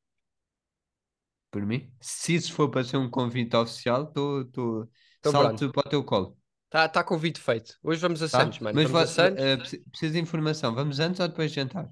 Por 1.55 1.65
mim. 1.65 1.89
Se 2.01 2.35
isso 2.35 2.53
for 2.53 2.69
para 2.69 2.83
ser 2.83 2.97
um 2.97 3.09
convite 3.09 3.55
oficial, 3.57 4.07
tô, 4.13 4.45
tô... 4.47 4.89
Então 5.21 5.33
salto 5.33 5.71
para 5.73 5.87
o 5.87 5.91
teu 5.91 6.05
colo. 6.05 6.37
Está 6.67 6.89
tá 6.89 7.05
convite 7.05 7.41
feito. 7.41 7.79
Hoje 7.83 8.01
vamos 8.01 8.21
a 8.23 8.29
Tá? 8.29 8.39
Santos, 8.39 8.59
mano. 8.59 8.77
Mas 8.77 8.85
vamos 8.85 9.01
a 9.01 9.05
va- 9.05 9.07
Santos. 9.07 9.45
preci- 9.61 9.79
preciso 9.91 10.13
de 10.15 10.19
informação. 10.21 10.75
Vamos 10.75 10.99
antes 10.99 11.21
ou 11.21 11.29
depois 11.29 11.51
de 11.53 11.57
jantar? 11.61 11.89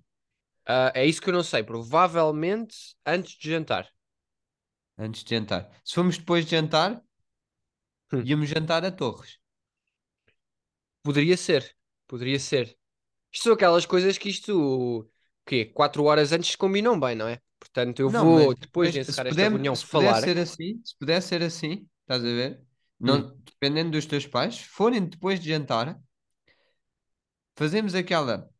Ah, 0.66 0.92
é 0.94 1.06
isso 1.06 1.20
que 1.22 1.28
eu 1.30 1.32
não 1.34 1.42
sei. 1.44 1.62
Provavelmente 1.62 2.96
antes 3.06 3.32
de 3.38 3.48
jantar. 3.50 3.88
Antes 4.96 5.22
de 5.24 5.34
jantar. 5.36 5.70
Se 5.84 5.94
formos 5.94 6.16
depois 6.16 6.44
de 6.46 6.52
jantar, 6.52 7.02
Hum. 8.12 8.22
íamos 8.28 8.48
jantar 8.48 8.82
a 8.86 8.90
Torres. 8.90 9.38
Poderia 11.02 11.36
ser, 11.36 11.74
poderia 12.06 12.38
ser. 12.38 12.76
Isto 13.32 13.44
são 13.44 13.54
aquelas 13.54 13.86
coisas 13.86 14.18
que 14.18 14.28
isto, 14.30 14.52
o 14.58 15.10
quê? 15.46 15.66
Quatro 15.66 16.04
horas 16.04 16.32
antes 16.32 16.52
se 16.52 16.58
combinam 16.58 16.98
bem, 17.00 17.16
não 17.16 17.28
é? 17.28 17.40
Portanto, 17.62 18.00
eu 18.00 18.10
Não, 18.10 18.24
vou, 18.24 18.54
depois 18.54 18.92
de 18.92 18.98
encerrar 19.00 19.28
esta 19.28 19.34
puder- 19.34 19.50
reunião, 19.52 19.74
se 19.76 19.86
puder 19.86 20.08
falar. 20.08 20.20
ser 20.22 20.38
assim, 20.38 20.80
se 20.84 20.98
puder 20.98 21.22
ser 21.22 21.42
assim, 21.42 21.88
estás 22.02 22.20
a 22.20 22.26
ver? 22.26 22.60
Não, 22.98 23.18
Hum. 23.18 23.38
Dependendo 23.44 23.92
dos 23.92 24.04
teus 24.04 24.26
pais, 24.26 24.58
forem 24.58 25.04
depois 25.04 25.38
de 25.40 25.48
jantar, 25.48 25.96
fazemos 27.56 27.94
aquela. 27.94 28.50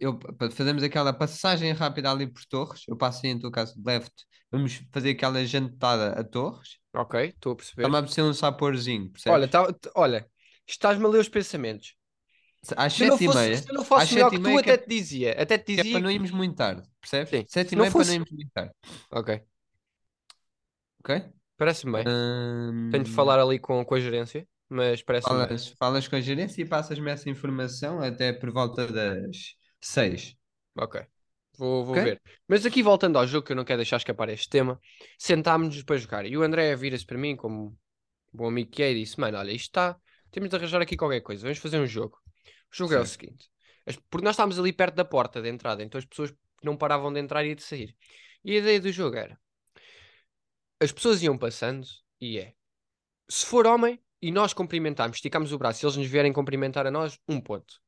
eu, 0.00 0.18
fazemos 0.52 0.82
aquela 0.84 1.12
passagem 1.12 1.72
rápida 1.72 2.10
ali 2.10 2.26
por 2.26 2.44
Torres. 2.46 2.84
Eu 2.86 2.96
passo 2.96 3.26
aí 3.26 3.32
em 3.32 3.38
tua 3.38 3.50
casa, 3.50 3.74
levo-te. 3.84 4.24
Vamos 4.50 4.80
fazer 4.92 5.10
aquela 5.10 5.44
jantada 5.44 6.12
a 6.12 6.22
Torres. 6.22 6.78
Ok, 6.94 7.20
estou 7.28 7.52
a 7.52 7.56
perceber. 7.56 7.82
Está-me 7.86 8.22
a 8.22 8.24
um 8.30 8.32
saporzinho, 8.32 9.10
percebes? 9.10 9.34
Olha, 9.34 9.48
tá- 9.48 9.74
olha, 9.96 10.30
estás-me 10.66 11.04
a 11.04 11.08
ler 11.08 11.18
os 11.18 11.28
pensamentos. 11.28 11.96
Às 12.76 12.92
Se 12.92 13.10
sete 13.10 13.24
e 13.24 13.28
fosse, 13.28 13.28
meia. 13.28 13.56
se 13.56 13.72
não 13.72 13.84
às 13.94 14.10
fosse 14.10 14.12
melhor 14.12 14.30
que 14.32 14.38
tu, 14.40 14.58
que 14.62 14.70
até 14.70 14.76
te 14.78 14.88
dizia. 14.88 15.40
Até 15.40 15.58
te 15.58 15.66
que 15.74 15.80
é 15.80 15.84
dizia. 15.84 15.84
para 15.84 16.00
não 16.00 16.10
irmos 16.10 16.30
muito 16.30 16.56
tarde, 16.56 16.88
percebes? 17.00 17.34
Sim. 17.34 17.46
Sete 17.46 17.72
Se 17.72 17.76
e 17.76 17.78
não 17.78 17.86
meia 17.86 17.92
para 17.92 18.04
fosse- 18.04 18.10
não 18.10 18.14
irmos 18.14 18.30
muito 18.30 18.50
tarde, 18.52 18.72
Ok, 19.10 19.42
ok? 21.00 21.10
parece-me 21.56 21.92
bem. 21.92 22.12
Tenho 22.90 23.04
de 23.04 23.10
Hum, 23.10 23.10
falar 23.10 23.40
ali 23.40 23.58
com, 23.60 23.84
com 23.84 23.94
a 23.96 24.00
gerência, 24.00 24.48
mas 24.68 25.02
parece-me 25.02 25.40
bem. 25.46 25.52
Falas, 25.52 25.68
falas 25.78 26.08
com 26.08 26.16
a 26.16 26.20
gerência 26.20 26.62
e 26.62 26.68
passas-me 26.68 27.10
essa 27.10 27.28
informação 27.30 28.00
até 28.00 28.32
por 28.32 28.50
volta 28.52 28.86
das 28.86 29.54
seis. 29.80 30.36
Ok. 30.76 30.96
Vou, 31.58 31.84
vou 31.84 31.98
Ok? 31.98 32.00
ver. 32.00 32.22
Mas 32.46 32.64
aqui 32.64 32.82
voltando 32.82 33.18
ao 33.18 33.26
jogo, 33.26 33.44
que 33.46 33.52
eu 33.52 33.56
não 33.56 33.64
quero 33.64 33.78
deixar 33.78 33.96
escapar 33.96 34.28
este 34.28 34.48
tema, 34.48 34.80
sentámos-nos 35.18 35.82
para 35.82 35.96
jogar. 35.96 36.24
E 36.26 36.36
o 36.36 36.42
André 36.42 36.74
vira-se 36.76 37.04
para 37.06 37.18
mim, 37.18 37.36
como 37.36 37.76
bom 38.32 38.48
amigo 38.48 38.70
que 38.70 38.82
é, 38.82 38.92
e 38.92 39.00
disse: 39.04 39.20
Mano, 39.20 39.38
olha, 39.38 39.52
isto 39.52 39.66
está. 39.68 39.98
Temos 40.30 40.50
de 40.50 40.56
arranjar 40.56 40.82
aqui 40.82 40.96
qualquer 40.96 41.20
coisa. 41.22 41.42
Vamos 41.44 41.58
fazer 41.58 41.80
um 41.80 41.86
jogo. 41.86 42.18
O 42.72 42.76
jogo 42.76 42.94
é 42.94 43.00
o 43.00 43.06
seguinte: 43.06 43.48
as- 43.86 43.96
porque 44.10 44.24
nós 44.24 44.34
estávamos 44.34 44.58
ali 44.58 44.72
perto 44.72 44.94
da 44.94 45.04
porta 45.04 45.40
de 45.42 45.48
entrada, 45.48 45.82
então 45.82 45.98
as 45.98 46.04
pessoas 46.04 46.32
não 46.62 46.76
paravam 46.76 47.12
de 47.12 47.20
entrar 47.20 47.44
e 47.44 47.54
de 47.54 47.62
sair. 47.62 47.96
E 48.44 48.52
a 48.56 48.58
ideia 48.58 48.80
do 48.80 48.92
jogo 48.92 49.16
era: 49.16 49.38
as 50.80 50.92
pessoas 50.92 51.22
iam 51.22 51.36
passando, 51.36 51.86
e 52.20 52.38
é. 52.38 52.54
Se 53.28 53.44
for 53.46 53.66
homem 53.66 54.00
e 54.22 54.30
nós 54.32 54.52
cumprimentarmos, 54.52 55.18
esticamos 55.18 55.52
o 55.52 55.58
braço 55.58 55.84
e 55.84 55.86
eles 55.86 55.96
nos 55.96 56.06
vierem 56.06 56.32
cumprimentar 56.32 56.86
a 56.86 56.90
nós, 56.90 57.18
um 57.28 57.40
ponto. 57.40 57.80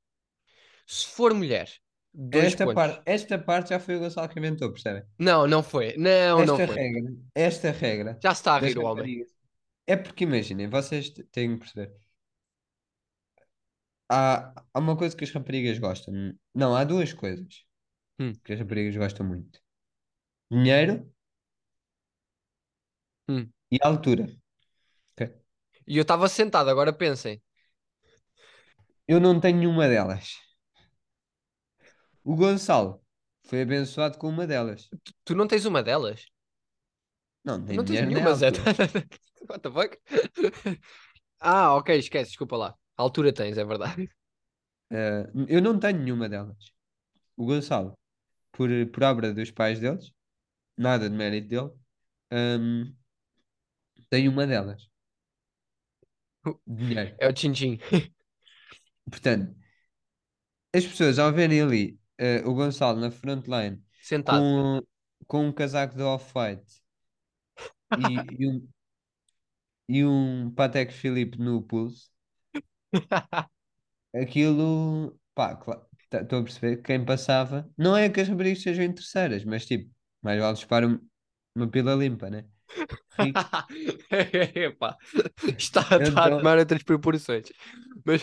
Se 0.87 1.07
for 1.07 1.33
mulher, 1.33 1.71
dois 2.13 2.47
Esta 2.47 2.65
pontos. 2.65 2.75
parte, 2.75 3.03
esta 3.07 3.39
parte 3.39 3.71
já 3.71 3.81
foi 3.81 3.97
o 3.97 4.01
Gonçalo 4.01 4.29
que 4.29 4.39
inventou, 4.39 4.71
percebem? 4.73 5.03
Não, 5.19 5.47
não 5.47 5.63
foi. 5.63 5.97
Não, 5.97 6.45
não 6.45 6.55
esta 6.61 6.67
foi. 6.67 6.77
regra, 6.77 7.13
esta 7.35 7.71
regra 7.71 8.19
Já 8.23 8.35
se 8.35 8.41
está 8.41 8.55
a 8.57 8.59
rir 8.59 8.79
o 8.79 8.85
homem. 8.85 9.25
É 9.87 9.97
porque 9.97 10.25
imaginem, 10.25 10.69
vocês 10.69 11.11
têm 11.33 11.53
que 11.55 11.59
perceber. 11.61 11.93
Há, 14.11 14.53
há 14.75 14.79
uma 14.79 14.97
coisa 14.97 15.17
que 15.17 15.25
as 15.25 15.31
raparigas 15.31 15.79
gostam. 15.79 16.13
Não, 16.55 16.75
há 16.75 16.85
duas 16.85 17.13
coisas 17.13 17.65
Hum. 18.19 18.35
que 18.45 18.53
as 18.53 18.59
raparigas 18.61 18.97
gostam 18.97 19.27
muito: 19.27 19.61
dinheiro 20.51 21.11
Hum. 23.29 23.53
e 23.71 23.79
altura. 23.83 24.27
Ok? 25.13 25.21
E 25.87 25.97
eu 25.99 26.03
estava 26.03 26.27
sentado, 26.29 26.71
agora 26.71 26.93
pensem. 26.93 27.43
Eu 29.07 29.21
não 29.21 29.39
tenho 29.41 29.59
nenhuma 29.59 29.89
delas. 29.89 30.37
O 32.25 32.35
Gonçalo 32.35 33.03
foi 33.43 33.61
abençoado 33.63 34.17
com 34.17 34.29
uma 34.29 34.47
delas. 34.47 34.89
Tu 35.25 35.35
não 35.35 35.47
tens 35.47 35.65
uma 35.67 35.83
delas? 35.83 36.25
Não, 37.45 37.65
tem 37.65 37.77
não 37.77 37.85
tens 37.85 38.01
dinheiro 38.01 38.07
nem 38.11 38.15
nenhuma, 38.15 38.35
Zé. 38.35 38.49
altura. 38.49 38.63
What 39.49 39.63
the 39.63 39.71
fuck? 39.71 39.99
ah, 41.41 41.75
ok, 41.77 41.99
esquece, 41.99 42.31
desculpa 42.31 42.57
lá. 42.57 42.80
A 43.01 43.03
altura 43.03 43.33
tens, 43.33 43.57
é 43.57 43.65
verdade. 43.65 44.11
Eh, 44.93 45.31
eu 45.47 45.63
não 45.63 45.79
tenho 45.79 46.01
nenhuma 46.01 46.29
delas. 46.29 46.73
O 47.37 47.47
Gonçalo, 47.47 47.97
por, 48.51 48.69
por 48.93 49.05
obra 49.05 49.33
dos 49.33 49.49
pais 49.53 49.79
deles, 49.79 50.13
nada 50.77 51.09
de 51.09 51.15
mérito 51.17 51.47
dele, 51.47 51.71
hum, 52.33 52.93
tem 54.09 54.27
uma 54.27 54.49
delas. 54.49 54.91
Dinheiro. 56.67 57.15
É 57.21 57.29
o 57.29 57.37
Chin-Chin. 57.37 57.79
Portanto, 59.09 59.55
as 60.75 60.85
pessoas 60.85 61.21
ao 61.21 61.33
verem 61.33 61.63
ali 61.63 62.01
eh, 62.19 62.43
o 62.45 62.53
Gonçalo 62.53 62.99
na 62.99 63.13
frontline 63.13 63.81
Sentado. 64.03 64.41
com, 64.41 64.83
com 65.29 65.47
um 65.47 65.53
casaco 65.53 65.95
de 65.95 66.03
off-white 66.03 66.83
e, 67.97 68.43
e 68.43 68.49
um, 68.49 68.69
e 69.89 70.05
um 70.05 70.51
Patek 70.51 70.93
Philippe 70.93 71.39
no 71.39 71.63
pulso, 71.63 72.11
aquilo, 74.15 75.19
pá, 75.35 75.59
estou 76.13 76.41
a 76.41 76.43
perceber 76.43 76.77
que 76.77 76.83
quem 76.83 77.05
passava, 77.05 77.69
não 77.77 77.97
é 77.97 78.09
que 78.09 78.21
as 78.21 78.29
raparigas 78.29 78.63
sejam 78.63 78.85
interesseiras, 78.85 79.45
mas 79.45 79.67
tipo, 79.67 79.91
mais 80.23 80.41
vale 80.41 80.55
disparar 80.55 80.89
um- 80.91 81.01
uma 81.55 81.69
pila 81.69 81.95
limpa, 81.95 82.31
né? 82.31 82.45
Rico. 83.19 83.41
Epá, 84.55 84.97
está, 85.59 85.81
a 85.83 85.97
Então- 85.97 86.39
tomar 86.39 86.59
outras 86.59 86.83
proporções. 86.83 87.47
Mas 88.05 88.23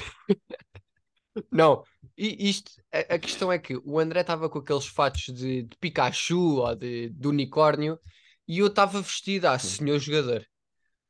não, 1.51 1.83
e 2.17 2.49
isto, 2.49 2.71
a, 2.91 3.15
a 3.15 3.19
questão 3.19 3.51
é 3.51 3.59
que 3.59 3.75
o 3.85 3.99
André 3.99 4.21
estava 4.21 4.49
com 4.49 4.59
aqueles 4.59 4.87
fatos 4.87 5.23
de, 5.33 5.63
de 5.63 5.77
Pikachu 5.79 6.57
ou 6.57 6.75
de, 6.75 7.09
de 7.09 7.27
unicórnio 7.27 7.99
e 8.47 8.59
eu 8.59 8.67
estava 8.67 9.01
vestido 9.01 9.45
a 9.45 9.59
senhor 9.59 9.99
jogador. 9.99 10.45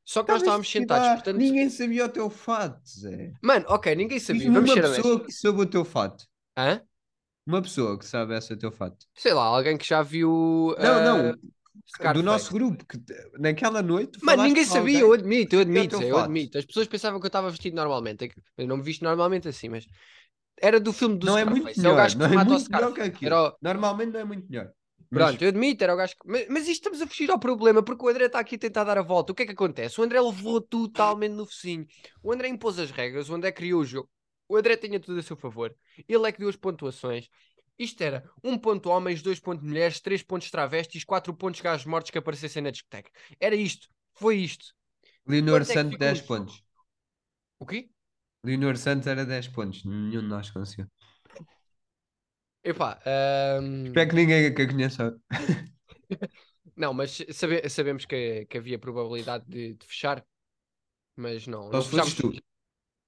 Só 0.07 0.23
que 0.23 0.31
nós 0.31 0.41
estávamos 0.41 0.71
sentados, 0.71 1.07
portanto, 1.15 1.35
Ninguém 1.37 1.69
sabia 1.69 2.05
o 2.05 2.09
teu 2.09 2.29
fato, 2.29 2.79
Zé. 2.87 3.33
mano, 3.43 3.65
ok, 3.67 3.93
ninguém 3.93 4.19
sabia. 4.19 4.49
Vamos 4.49 4.71
uma 4.71 4.81
pessoa 4.81 5.19
que 5.25 5.31
soube 5.33 5.61
o 5.61 5.65
teu 5.65 5.83
fato. 5.83 6.25
Hã? 6.57 6.81
Uma 7.45 7.61
pessoa 7.61 7.99
que 7.99 8.05
sabe 8.05 8.33
esse 8.37 8.53
o 8.53 8.57
teu 8.57 8.71
fato. 8.71 9.05
Sei 9.13 9.33
lá, 9.33 9.43
alguém 9.43 9.77
que 9.77 9.85
já 9.85 10.01
viu. 10.01 10.73
Não, 10.79 10.93
ah, 10.95 11.03
não. 11.03 11.37
Scarface. 11.85 12.13
Do 12.13 12.23
nosso 12.23 12.53
grupo, 12.53 12.85
que 12.85 12.97
naquela 13.37 13.81
noite. 13.81 14.17
Mano, 14.23 14.43
ninguém 14.43 14.65
sabia, 14.65 14.99
eu 14.99 15.11
admito, 15.11 15.55
eu 15.55 15.59
admito, 15.61 15.99
teu 15.99 16.07
eu 16.07 16.17
admito. 16.19 16.57
As 16.57 16.65
pessoas 16.65 16.87
pensavam 16.87 17.19
que 17.19 17.25
eu 17.25 17.29
estava 17.29 17.49
vestido 17.49 17.75
normalmente. 17.75 18.23
É 18.25 18.27
que 18.29 18.41
Eu 18.57 18.65
não 18.67 18.77
me 18.77 18.83
visto 18.83 19.03
normalmente 19.03 19.47
assim, 19.49 19.67
mas 19.67 19.85
era 20.61 20.79
do 20.79 20.91
filme 20.93 21.17
do 21.17 21.25
Não 21.25 21.37
é 21.37 21.41
Scarface. 21.41 21.63
muito 21.63 21.77
é 21.77 21.79
o 21.79 21.83
melhor. 21.83 21.95
gajo 21.97 22.15
que 22.15 22.19
Não 22.19 22.25
é 22.25 22.29
o 22.29 22.31
melhor 22.31 22.57
que 22.57 22.63
Scarface. 22.65 23.01
aquilo. 23.01 23.35
Era 23.35 23.55
Normalmente 23.61 24.11
não 24.13 24.19
é 24.19 24.23
muito 24.23 24.49
melhor. 24.49 24.71
Mas 25.09 25.37
Pronto, 25.37 25.41
eu 25.41 25.49
admito, 25.49 25.83
era 25.83 25.93
o 25.93 25.97
gajo 25.97 26.13
que... 26.15 26.27
Mas, 26.27 26.47
mas 26.49 26.63
isto 26.63 26.71
estamos 26.89 27.01
a 27.01 27.07
fugir 27.07 27.31
ao 27.31 27.39
problema, 27.39 27.81
porque 27.83 28.03
o 28.05 28.09
André 28.09 28.25
está 28.25 28.39
aqui 28.39 28.55
a 28.55 28.59
tentar 28.59 28.83
dar 28.83 28.97
a 28.97 29.01
volta. 29.01 29.31
O 29.31 29.35
que 29.35 29.43
é 29.43 29.45
que 29.45 29.53
acontece? 29.53 29.99
O 29.99 30.03
André 30.03 30.19
levou 30.21 30.59
totalmente 30.61 31.33
no 31.33 31.45
focinho. 31.45 31.87
O 32.21 32.31
André 32.31 32.49
impôs 32.49 32.77
as 32.79 32.91
regras, 32.91 33.29
o 33.29 33.35
André 33.35 33.51
criou 33.51 33.81
o 33.81 33.85
jogo. 33.85 34.09
O 34.49 34.55
André 34.57 34.77
tinha 34.77 34.99
tudo 34.99 35.19
a 35.19 35.23
seu 35.23 35.35
favor. 35.35 35.75
Ele 36.07 36.27
é 36.27 36.31
que 36.31 36.39
deu 36.39 36.49
as 36.49 36.55
pontuações. 36.55 37.29
Isto 37.77 38.01
era 38.01 38.29
um 38.43 38.57
ponto 38.57 38.89
homens, 38.89 39.21
dois 39.21 39.39
pontos 39.39 39.63
mulheres, 39.63 39.99
três 39.99 40.23
pontos 40.23 40.49
travestis, 40.49 41.03
quatro 41.03 41.33
pontos 41.33 41.61
gajos 41.61 41.85
mortos 41.85 42.11
que 42.11 42.17
aparecessem 42.17 42.61
na 42.61 42.71
discoteca. 42.71 43.11
Era 43.39 43.55
isto. 43.55 43.87
Foi 44.15 44.37
isto. 44.37 44.73
Leonor 45.27 45.63
é 45.65 45.65
Santos, 45.65 45.93
ficou 45.93 45.97
10 45.97 46.21
o 46.21 46.23
jogo? 46.25 46.27
pontos. 46.27 46.63
O 47.59 47.65
quê? 47.65 47.89
Leonor 48.43 48.77
Santos 48.77 49.05
era 49.07 49.23
10 49.25 49.47
pontos. 49.49 49.83
Nenhum 49.85 50.21
de 50.21 50.27
nós 50.27 50.49
conseguiu. 50.49 50.87
Epá, 52.63 52.99
ahm, 53.05 53.85
Espero 53.87 54.09
que 54.09 54.15
ninguém 54.15 54.53
que 54.53 54.61
a 54.61 54.67
conheça. 54.67 55.17
não, 56.75 56.93
mas 56.93 57.23
sabe- 57.31 57.67
sabemos 57.69 58.05
que, 58.05 58.45
que 58.45 58.57
havia 58.57 58.79
probabilidade 58.79 59.45
de, 59.47 59.73
de 59.75 59.85
fechar. 59.85 60.25
Mas 61.15 61.47
não, 61.47 61.71
Só 61.71 61.81
se 61.81 61.89
fechámos. 61.89 62.13
tu. 62.15 62.31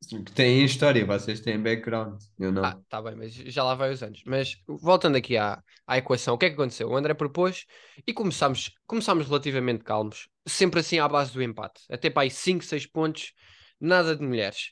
Que 0.08 0.32
têm 0.32 0.64
história, 0.64 1.06
vocês 1.06 1.42
têm 1.42 1.62
background. 1.62 2.22
Eu 2.40 2.54
não. 2.54 2.64
Ah, 2.64 2.80
tá 2.88 3.02
bem, 3.02 3.16
mas 3.16 3.34
já 3.34 3.64
lá 3.64 3.76
vai 3.76 3.92
os 3.92 4.02
anos. 4.02 4.24
Mas 4.26 4.56
voltando 4.66 5.18
aqui 5.18 5.36
à, 5.38 5.62
à 5.86 5.98
equação, 5.98 6.36
o 6.36 6.38
que 6.38 6.46
é 6.46 6.50
que 6.50 6.56
aconteceu? 6.56 6.90
O 6.90 6.96
André 6.96 7.14
propôs 7.14 7.66
e 8.08 8.14
começámos, 8.14 8.72
começámos 8.88 9.28
relativamente 9.28 9.84
calmos, 9.84 10.30
sempre 10.48 10.80
assim 10.80 11.00
à 11.00 11.08
base 11.08 11.34
do 11.34 11.44
empate. 11.44 11.82
Até 11.90 12.10
para 12.10 12.24
aí 12.24 12.32
5, 12.32 12.64
6 12.64 12.86
pontos, 12.86 13.34
nada 13.80 14.16
de 14.16 14.24
mulheres. 14.24 14.72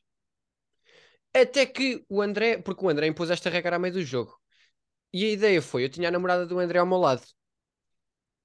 Até 1.33 1.65
que 1.65 2.03
o 2.09 2.21
André, 2.21 2.57
porque 2.57 2.83
o 2.85 2.89
André 2.89 3.07
impôs 3.07 3.29
esta 3.29 3.49
regra 3.49 3.75
a 3.75 3.79
meio 3.79 3.93
do 3.93 4.01
jogo. 4.03 4.36
E 5.17 5.25
a 5.25 5.29
ideia 5.37 5.61
foi: 5.69 5.83
eu 5.85 5.89
tinha 5.89 6.07
a 6.09 6.11
namorada 6.11 6.45
do 6.45 6.59
André 6.59 6.79
ao 6.79 6.85
meu 6.91 6.97
lado. 6.99 7.23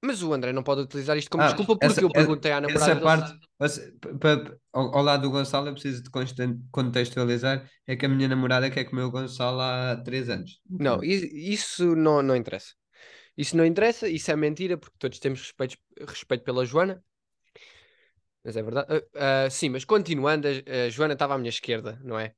Mas 0.05 0.21
o 0.21 0.33
André 0.33 0.51
não 0.53 0.63
pode 0.63 0.81
utilizar 0.81 1.17
isto 1.17 1.29
como 1.31 1.43
Ah, 1.43 1.47
desculpa 1.47 1.77
porque 1.77 1.87
essa- 1.93 2.01
eu 2.03 2.11
perguntei 2.11 2.51
à 2.51 2.59
namorada 2.61 2.93
Essa 2.93 3.01
parte, 3.01 3.39
você- 3.59 3.93
ao, 4.71 4.95
ao 4.97 5.03
lado 5.03 5.23
do 5.23 5.31
Gonçalo, 5.31 5.67
eu 5.67 5.73
preciso 5.73 6.03
de 6.03 6.09
contextualizar. 6.71 7.69
É 7.87 7.95
que 7.95 8.05
a 8.05 8.09
minha 8.09 8.27
namorada 8.27 8.69
quer 8.69 8.85
comer 8.85 9.03
o 9.03 9.11
Gonçalo 9.11 9.59
há 9.61 9.95
3 10.03 10.29
anos. 10.29 10.61
Não, 10.69 11.03
isso 11.03 11.95
não, 11.95 12.21
não 12.21 12.35
interessa. 12.35 12.73
Isso 13.37 13.57
não 13.57 13.65
interessa, 13.65 14.07
isso 14.09 14.31
é 14.31 14.35
mentira, 14.35 14.77
porque 14.77 14.97
todos 14.99 15.19
temos 15.19 15.41
respeito, 15.41 15.77
respeito 16.07 16.43
pela 16.45 16.65
Joana. 16.65 17.03
Mas 18.43 18.55
é 18.57 18.61
verdade. 18.63 18.87
Ah, 19.15 19.45
ah, 19.45 19.49
sim, 19.49 19.69
mas 19.69 19.85
continuando, 19.85 20.47
a, 20.47 20.85
a 20.85 20.89
Joana 20.89 21.13
estava 21.13 21.35
à 21.35 21.37
minha 21.37 21.49
esquerda, 21.49 21.99
não 22.03 22.19
é? 22.19 22.35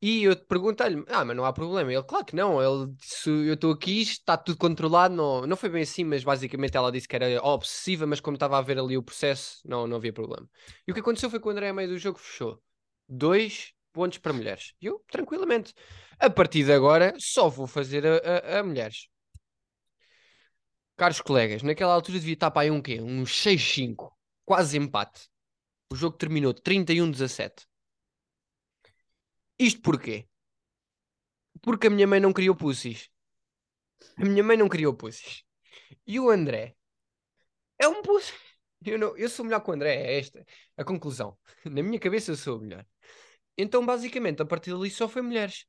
E 0.00 0.22
eu 0.22 0.36
perguntei-lhe, 0.36 1.04
ah, 1.08 1.24
mas 1.24 1.36
não 1.36 1.44
há 1.44 1.52
problema. 1.52 1.92
Ele, 1.92 2.02
claro 2.04 2.24
que 2.24 2.36
não. 2.36 2.62
Ele 2.62 2.92
disse, 2.94 3.28
eu 3.28 3.54
estou 3.54 3.72
aqui, 3.72 4.02
está 4.02 4.36
tudo 4.36 4.56
controlado. 4.56 5.14
Não, 5.14 5.46
não 5.46 5.56
foi 5.56 5.68
bem 5.68 5.82
assim, 5.82 6.04
mas 6.04 6.22
basicamente 6.22 6.76
ela 6.76 6.92
disse 6.92 7.08
que 7.08 7.16
era 7.16 7.42
obsessiva, 7.44 8.06
mas 8.06 8.20
como 8.20 8.36
estava 8.36 8.58
a 8.58 8.62
ver 8.62 8.78
ali 8.78 8.96
o 8.96 9.02
processo, 9.02 9.58
não, 9.64 9.86
não 9.88 9.96
havia 9.96 10.12
problema. 10.12 10.48
E 10.86 10.92
o 10.92 10.94
que 10.94 11.00
aconteceu 11.00 11.28
foi 11.28 11.40
que 11.40 11.48
o 11.48 11.50
André, 11.50 11.68
a 11.68 11.72
meio 11.72 11.88
do 11.88 11.98
jogo, 11.98 12.18
fechou 12.18 12.62
dois 13.08 13.72
pontos 13.92 14.18
para 14.18 14.32
mulheres. 14.32 14.74
E 14.80 14.86
eu, 14.86 15.02
tranquilamente, 15.10 15.74
a 16.18 16.30
partir 16.30 16.64
de 16.64 16.72
agora, 16.72 17.14
só 17.18 17.48
vou 17.48 17.66
fazer 17.66 18.06
a, 18.06 18.56
a, 18.56 18.60
a 18.60 18.62
mulheres. 18.62 19.08
Caros 20.96 21.20
colegas, 21.20 21.62
naquela 21.62 21.94
altura 21.94 22.18
devia 22.18 22.34
estar 22.34 22.50
para 22.50 22.62
aí 22.62 22.70
um 22.70 22.82
quê? 22.82 23.00
Um 23.00 23.24
6-5. 23.24 24.12
Quase 24.44 24.76
empate. 24.76 25.28
O 25.90 25.96
jogo 25.96 26.16
terminou 26.16 26.52
31-17. 26.52 27.67
Isto 29.58 29.80
porquê? 29.82 30.26
Porque 31.60 31.88
a 31.88 31.90
minha 31.90 32.06
mãe 32.06 32.20
não 32.20 32.32
criou 32.32 32.54
pussies. 32.54 33.08
A 34.16 34.24
minha 34.24 34.42
mãe 34.42 34.56
não 34.56 34.68
criou 34.68 34.94
pussies. 34.94 35.42
E 36.06 36.20
o 36.20 36.30
André 36.30 36.76
é 37.78 37.88
um 37.88 38.02
pussy. 38.02 38.32
Eu, 38.84 38.98
não, 38.98 39.16
eu 39.16 39.28
sou 39.28 39.44
melhor 39.44 39.60
que 39.60 39.70
o 39.70 39.72
André, 39.72 39.94
é 39.94 40.18
esta 40.18 40.44
a 40.76 40.84
conclusão. 40.84 41.36
Na 41.64 41.82
minha 41.82 41.98
cabeça 41.98 42.30
eu 42.30 42.36
sou 42.36 42.60
melhor. 42.60 42.86
Então, 43.56 43.84
basicamente, 43.84 44.40
a 44.40 44.46
partir 44.46 44.72
dali 44.72 44.90
só 44.90 45.08
foi 45.08 45.22
mulheres. 45.22 45.64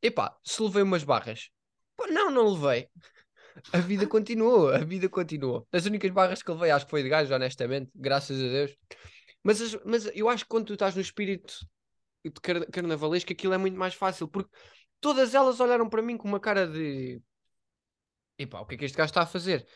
Epá, 0.00 0.34
se 0.42 0.62
levei 0.62 0.82
umas 0.82 1.04
barras. 1.04 1.50
Pô, 1.96 2.06
não, 2.06 2.30
não 2.30 2.54
levei. 2.54 2.88
A 3.72 3.78
vida 3.78 4.06
continuou, 4.06 4.68
a 4.68 4.78
vida 4.78 5.08
continuou. 5.08 5.66
As 5.72 5.84
únicas 5.84 6.12
barras 6.12 6.44
que 6.44 6.50
levei 6.52 6.70
acho 6.70 6.84
que 6.84 6.90
foi 6.92 7.02
de 7.02 7.08
gajo, 7.08 7.34
honestamente, 7.34 7.90
graças 7.92 8.38
a 8.40 8.48
Deus. 8.48 8.76
Mas, 9.42 9.74
mas 9.84 10.08
eu 10.14 10.28
acho 10.28 10.44
que 10.44 10.48
quando 10.48 10.66
tu 10.66 10.74
estás 10.74 10.94
no 10.94 11.00
espírito 11.00 11.66
car 12.42 12.66
carnavalesco, 12.70 13.32
aquilo 13.32 13.54
é 13.54 13.58
muito 13.58 13.78
mais 13.78 13.94
fácil, 13.94 14.28
porque 14.28 14.50
todas 15.00 15.34
elas 15.34 15.60
olharam 15.60 15.88
para 15.88 16.02
mim 16.02 16.16
com 16.16 16.28
uma 16.28 16.40
cara 16.40 16.66
de 16.66 17.20
epá, 18.38 18.60
o 18.60 18.66
que 18.66 18.74
é 18.74 18.78
que 18.78 18.84
este 18.84 18.96
gajo 18.96 19.10
está 19.10 19.22
a 19.22 19.26
fazer? 19.26 19.66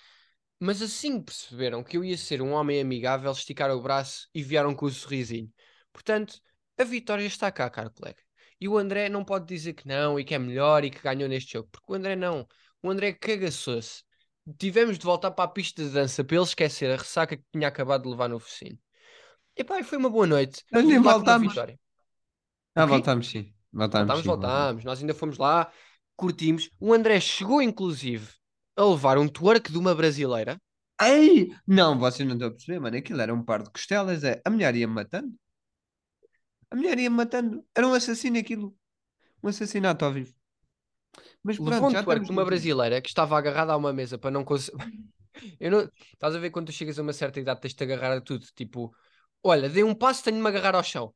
Mas 0.59 0.81
assim 0.81 1.21
perceberam 1.21 1.83
que 1.83 1.97
eu 1.97 2.05
ia 2.05 2.17
ser 2.17 2.41
um 2.41 2.53
homem 2.53 2.81
amigável, 2.81 3.33
esticaram 3.33 3.77
o 3.77 3.83
braço 3.83 4.29
e 4.33 4.43
vieram 4.43 4.75
com 4.75 4.87
o 4.87 4.91
sorrisinho. 4.91 5.53
Portanto, 5.93 6.41
a 6.79 6.85
vitória 6.85 7.25
está 7.25 7.51
cá, 7.51 7.69
caro 7.69 7.91
colega. 7.91 8.23
E 8.61 8.69
o 8.69 8.79
André 8.79 9.09
não 9.09 9.25
pode 9.25 9.45
dizer 9.47 9.73
que 9.73 9.89
não 9.89 10.21
e 10.21 10.25
que 10.25 10.35
é 10.35 10.39
melhor 10.39 10.85
e 10.85 10.91
que 10.91 11.03
ganhou 11.03 11.29
neste 11.29 11.55
jogo, 11.55 11.69
porque 11.73 11.93
o 11.93 11.97
André 11.97 12.15
não. 12.15 12.47
O 12.81 12.91
André 12.91 13.13
cagaçou-se. 13.13 14.05
Tivemos 14.57 14.99
de 14.99 15.05
voltar 15.05 15.33
para 15.33 15.45
a 15.45 15.49
pista 15.49 15.83
de 15.83 15.91
dança 15.91 16.23
para 16.23 16.37
ele 16.37 16.45
esquecer 16.45 16.93
a 16.93 16.97
ressaca 16.97 17.37
que 17.37 17.45
tinha 17.53 17.67
acabado 17.67 18.05
de 18.05 18.11
levar 18.11 18.29
no 18.29 18.39
focinho. 18.39 18.79
E 19.57 19.65
pá, 19.65 19.83
foi 19.83 19.99
uma 19.99 20.11
boa 20.11 20.27
noite. 20.27 20.65
Mas 20.71 20.85
nem 20.85 21.01
voltámos. 21.01 21.55
Ah, 22.75 22.87
voltámos 22.87 23.29
sim. 23.29 23.53
Voltámos, 23.73 24.07
Voltámos, 24.07 24.23
sim, 24.23 24.29
voltámos. 24.29 24.85
Nós 24.85 25.01
ainda 25.01 25.15
fomos 25.15 25.39
lá, 25.39 25.71
curtimos. 26.17 26.71
O 26.79 26.93
André 26.93 27.21
chegou, 27.21 27.63
inclusive, 27.63 28.29
a 28.77 28.85
levar 28.85 29.19
um 29.19 29.29
twerk 29.29 29.71
de 29.71 29.79
uma 29.79 29.95
brasileira. 29.95 30.61
Ei! 31.01 31.51
Não, 31.67 31.99
vocês 31.99 32.27
não 32.27 32.35
estão 32.35 32.49
a 32.49 32.53
perceber, 32.53 32.79
mano. 32.79 32.97
Aquilo 32.97 33.21
era 33.21 33.35
um 33.35 33.43
par 33.43 33.63
de 33.63 33.71
costelas. 33.71 34.23
É. 34.25 34.41
A 34.45 34.51
mulher 34.51 34.75
ia 34.77 34.87
matando. 34.87 35.35
A 36.71 36.77
mulher 36.77 36.99
ia 36.99 37.11
matando. 37.11 37.65
Era 37.75 37.87
um 37.87 37.95
assassino 37.95 38.39
aquilo. 38.39 38.77
Um 39.43 39.49
assassinato 39.49 40.05
ao 40.05 40.13
vivo. 40.13 40.35
Mas 41.43 41.59
Levou 41.59 41.79
pronto, 41.79 41.87
um 41.87 41.91
já 41.91 42.03
twerk 42.03 42.25
de 42.25 42.31
uma 42.31 42.45
brasileira 42.45 43.01
que 43.01 43.09
estava 43.09 43.37
agarrada 43.37 43.73
a 43.73 43.77
uma 43.77 43.93
mesa 43.93 44.17
para 44.17 44.31
não 44.31 44.45
conseguir. 44.45 44.79
Eu 45.59 45.71
não... 45.71 45.91
Estás 46.13 46.37
a 46.37 46.39
ver 46.39 46.51
quando 46.51 46.67
tu 46.67 46.73
chegas 46.73 46.99
a 46.99 47.03
uma 47.03 47.13
certa 47.13 47.41
idade, 47.41 47.61
tens 47.61 47.75
de 47.75 47.83
agarrar 47.83 48.17
a 48.17 48.21
tudo. 48.21 48.47
Tipo, 48.55 48.95
olha, 49.43 49.69
dei 49.69 49.83
um 49.83 49.95
passo, 49.95 50.23
tenho 50.23 50.37
de 50.37 50.43
me 50.43 50.49
agarrar 50.49 50.77
ao 50.77 50.85
chão. 50.85 51.13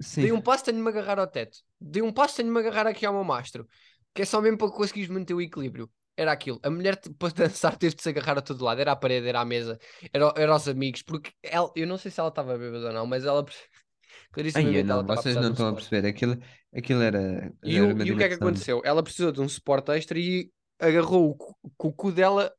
Sim. 0.00 0.22
Dei 0.22 0.32
um 0.32 0.40
passo, 0.40 0.64
tenho 0.64 0.76
de 0.78 0.82
me 0.82 0.88
agarrar 0.88 1.18
ao 1.18 1.26
teto. 1.26 1.58
Dei 1.80 2.02
um 2.02 2.12
passo, 2.12 2.36
tenho 2.36 2.48
de 2.48 2.52
me 2.54 2.60
agarrar 2.60 2.86
aqui 2.86 3.04
ao 3.06 3.12
meu 3.14 3.24
mastro. 3.24 3.66
Que 4.14 4.22
é 4.22 4.24
só 4.24 4.40
mesmo 4.40 4.58
para 4.58 4.70
conseguires 4.70 5.08
manter 5.10 5.34
o 5.34 5.40
equilíbrio. 5.40 5.90
Era 6.16 6.32
aquilo. 6.32 6.60
A 6.62 6.70
mulher 6.70 6.96
te- 6.96 7.10
para 7.14 7.32
dançar 7.32 7.76
teve 7.76 7.94
de 7.96 8.02
se 8.02 8.08
agarrar 8.10 8.38
a 8.38 8.42
todo 8.42 8.64
lado. 8.64 8.80
Era 8.80 8.92
a 8.92 8.96
parede, 8.96 9.26
era 9.26 9.40
a 9.40 9.44
mesa, 9.44 9.78
era, 10.12 10.32
era 10.36 10.52
aos 10.52 10.68
amigos. 10.68 11.02
Porque 11.02 11.32
ela, 11.42 11.72
eu 11.74 11.86
não 11.86 11.96
sei 11.98 12.10
se 12.10 12.20
ela 12.20 12.28
estava 12.28 12.56
bêbada 12.58 12.88
ou 12.88 12.92
não, 12.92 13.06
mas 13.06 13.24
ela. 13.24 13.44
Ai, 14.54 14.70
Clarissimamente 14.70 14.78
eu 14.78 14.84
não, 14.84 15.04
vocês 15.04 15.38
não 15.38 15.50
estão 15.50 15.68
a 15.68 15.74
perceber. 15.74 16.06
Aquilo, 16.06 16.36
aquilo 16.74 17.02
era. 17.02 17.52
E, 17.64 17.76
era 17.76 17.86
o, 17.86 17.98
e 18.02 18.12
o 18.12 18.16
que 18.16 18.24
é 18.24 18.28
que 18.28 18.34
aconteceu? 18.34 18.82
Ela 18.84 19.02
precisou 19.02 19.32
de 19.32 19.40
um 19.40 19.48
suporte 19.48 19.90
extra 19.92 20.18
e 20.18 20.50
agarrou 20.78 21.36
o, 21.38 21.88
o 21.88 21.92
cu 21.92 22.12
dela 22.12 22.52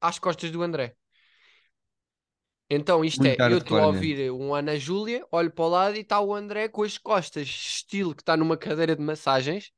às 0.00 0.18
costas 0.18 0.50
do 0.52 0.62
André. 0.62 0.96
Então 2.74 3.04
isto 3.04 3.22
Muito 3.22 3.38
é, 3.38 3.52
eu 3.52 3.58
estou 3.58 3.76
a 3.76 3.86
ouvir 3.86 4.30
um 4.32 4.54
Ana 4.54 4.78
Júlia, 4.78 5.26
olho 5.30 5.50
para 5.50 5.64
o 5.64 5.68
lado 5.68 5.96
e 5.96 6.00
está 6.00 6.18
o 6.22 6.34
André 6.34 6.68
com 6.68 6.82
as 6.82 6.96
costas, 6.96 7.46
estilo 7.46 8.14
que 8.14 8.22
está 8.22 8.34
numa 8.34 8.56
cadeira 8.56 8.96
de 8.96 9.02
massagens. 9.02 9.70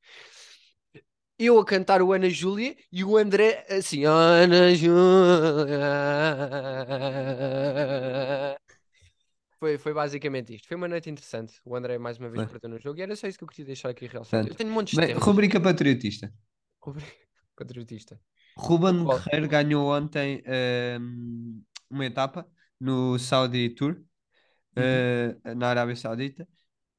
Eu 1.36 1.58
a 1.58 1.64
cantar 1.64 2.00
o 2.00 2.12
Ana 2.12 2.30
Júlia 2.30 2.76
e 2.92 3.02
o 3.02 3.16
André 3.16 3.66
assim, 3.68 4.04
Ana 4.04 4.72
Júlia. 4.76 4.94
Foi, 9.58 9.76
foi 9.76 9.92
basicamente 9.92 10.54
isto. 10.54 10.68
Foi 10.68 10.76
uma 10.76 10.86
noite 10.86 11.10
interessante. 11.10 11.54
O 11.64 11.74
André 11.74 11.98
mais 11.98 12.16
uma 12.18 12.28
vez 12.28 12.44
Foi. 12.44 12.52
perdeu 12.52 12.70
no 12.70 12.78
jogo 12.78 13.00
e 13.00 13.02
era 13.02 13.16
só 13.16 13.26
isso 13.26 13.38
que 13.38 13.42
eu 13.42 13.48
queria 13.48 13.66
deixar 13.66 13.88
aqui 13.88 14.06
realçado. 14.06 14.46
Eu 14.46 14.54
tenho 14.54 14.70
montes 14.70 14.92
de 14.92 15.00
Bem, 15.00 15.08
temas. 15.08 15.24
rubrica 15.24 15.58
patriotista. 15.60 16.32
Rubrica 16.80 17.12
Patriotista. 17.56 18.20
Ruben 18.56 19.04
Qual? 19.04 19.18
Guerreiro 19.18 19.48
ganhou 19.48 19.90
ontem 19.90 20.42
ehm, 20.46 21.60
uma 21.90 22.06
etapa 22.06 22.46
no 22.84 23.18
Saudi 23.18 23.70
Tour, 23.70 24.02
eh, 24.76 25.36
na 25.56 25.68
Arábia 25.68 25.96
Saudita, 25.96 26.46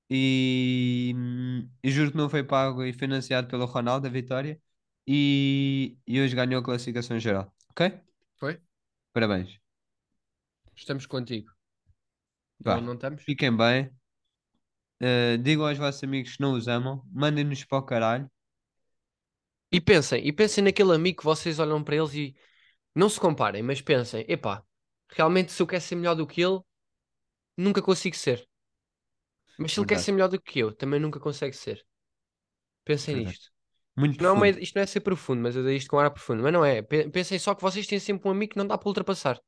e, 0.09 1.13
e 1.83 1.91
juro 1.91 2.11
que 2.11 2.17
não 2.17 2.29
foi 2.29 2.43
pago 2.43 2.83
e 2.83 2.93
financiado 2.93 3.47
pelo 3.47 3.65
Ronaldo 3.65 4.07
a 4.07 4.09
vitória, 4.09 4.59
e, 5.07 5.97
e 6.07 6.19
hoje 6.19 6.35
ganhou 6.35 6.61
a 6.61 6.63
classificação 6.63 7.19
geral. 7.19 7.53
Ok? 7.69 7.93
Foi? 8.35 8.59
Parabéns. 9.13 9.59
Estamos 10.75 11.05
contigo. 11.05 11.51
Vá. 12.59 12.75
Não, 12.75 12.81
não 12.81 12.93
estamos? 12.93 13.23
Fiquem 13.23 13.55
bem. 13.55 13.91
Eh, 14.99 15.37
digam 15.37 15.67
aos 15.67 15.77
vossos 15.77 16.03
amigos 16.03 16.35
que 16.35 16.41
não 16.41 16.53
os 16.53 16.67
amam, 16.67 17.03
mandem-nos 17.11 17.63
para 17.63 17.77
o 17.77 17.83
caralho. 17.83 18.31
E 19.71 19.81
pensem, 19.81 20.25
e 20.25 20.31
pensem 20.31 20.63
naquele 20.63 20.93
amigo 20.95 21.19
que 21.19 21.25
vocês 21.25 21.59
olham 21.59 21.83
para 21.83 21.97
eles 21.97 22.13
e 22.13 22.35
não 22.95 23.09
se 23.09 23.19
comparem, 23.19 23.61
mas 23.61 23.81
pensem, 23.81 24.25
epá, 24.27 24.63
realmente 25.09 25.51
se 25.51 25.61
eu 25.61 25.67
quero 25.67 25.81
ser 25.83 25.95
melhor 25.95 26.15
do 26.15 26.27
que 26.27 26.41
ele, 26.41 26.59
nunca 27.57 27.81
consigo 27.81 28.15
ser. 28.15 28.47
Mas 29.57 29.73
se 29.73 29.79
ele 29.79 29.87
quer 29.87 29.95
Verdade. 29.95 30.05
ser 30.05 30.11
melhor 30.11 30.29
do 30.29 30.41
que 30.41 30.59
eu, 30.59 30.73
também 30.73 30.99
nunca 30.99 31.19
consegue 31.19 31.55
ser. 31.55 31.85
Pensem 32.83 33.15
Verdade. 33.15 33.37
nisto. 33.37 33.51
Muito 33.97 34.11
Isto 34.13 34.23
não, 34.23 34.29
é 34.31 34.33
uma- 34.33 34.49
isto 34.49 34.75
não 34.75 34.83
é 34.83 34.85
ser 34.85 35.01
profundo, 35.01 35.41
mas 35.41 35.55
eu 35.55 35.63
dei 35.63 35.77
isto 35.77 35.89
com 35.89 35.99
ar 35.99 36.11
profundo. 36.11 36.43
Mas 36.43 36.53
não 36.53 36.63
é. 36.65 36.81
Pe- 36.81 37.09
Pensem 37.09 37.39
só 37.39 37.55
que 37.55 37.61
vocês 37.61 37.87
têm 37.87 37.99
sempre 37.99 38.27
um 38.27 38.31
amigo 38.31 38.51
que 38.53 38.57
não 38.57 38.67
dá 38.67 38.77
para 38.77 38.87
ultrapassar. 38.89 39.39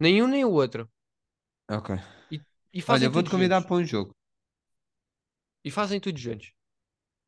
Nem 0.00 0.22
um 0.22 0.28
nem 0.28 0.44
o 0.44 0.50
outro. 0.52 0.90
Ok. 1.68 1.94
E 2.72 2.82
Olha, 2.88 3.08
fazem 3.08 3.08
vou-te 3.08 3.30
convidar 3.30 3.60
juntos. 3.60 3.66
para 3.66 3.76
um 3.76 3.84
jogo. 3.84 4.16
E 5.64 5.70
fazem 5.70 6.00
tudo 6.00 6.18
juntos. 6.18 6.52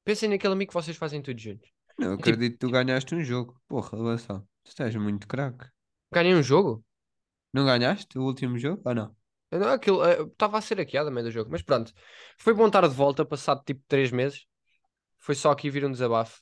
Pensem 0.05 0.29
naquele 0.29 0.55
amigo 0.55 0.71
que 0.71 0.75
vocês 0.75 0.97
fazem 0.97 1.23
tudo 1.23 1.41
juntos. 1.41 1.71
Não, 1.99 2.17
tipo- 2.17 2.31
acredito 2.31 2.53
que 2.55 2.59
tu 2.59 2.71
ganhaste 2.71 3.15
um 3.15 3.23
jogo. 3.23 3.61
Porra, 3.69 3.97
relação. 3.97 4.41
Tu 4.65 4.69
estás 4.71 4.95
muito 4.97 5.27
craque. 5.29 5.67
Ganhem 6.13 6.35
um 6.35 6.43
jogo? 6.43 6.85
Não 7.53 7.65
ganhaste 7.65 8.19
o 8.19 8.23
último 8.23 8.59
jogo? 8.59 8.83
Ou 8.85 8.95
não? 8.95 9.17
Não, 9.51 9.73
aquilo 9.73 10.05
eh, 10.05 10.23
estava 10.23 10.59
a 10.59 10.61
ser 10.61 10.79
hackeado 10.79 11.09
a 11.09 11.13
meio 11.13 11.27
do 11.27 11.33
jogo, 11.33 11.51
mas 11.51 11.63
pronto. 11.63 11.93
Foi 12.39 12.55
bom 12.55 12.67
estar 12.67 12.87
de 12.87 12.95
volta, 12.95 13.25
passado 13.25 13.63
tipo 13.65 13.83
3 13.89 14.13
meses. 14.13 14.47
Foi 15.19 15.35
só 15.35 15.51
aqui 15.51 15.69
vir 15.69 15.85
um 15.85 15.91
desabafo. 15.91 16.41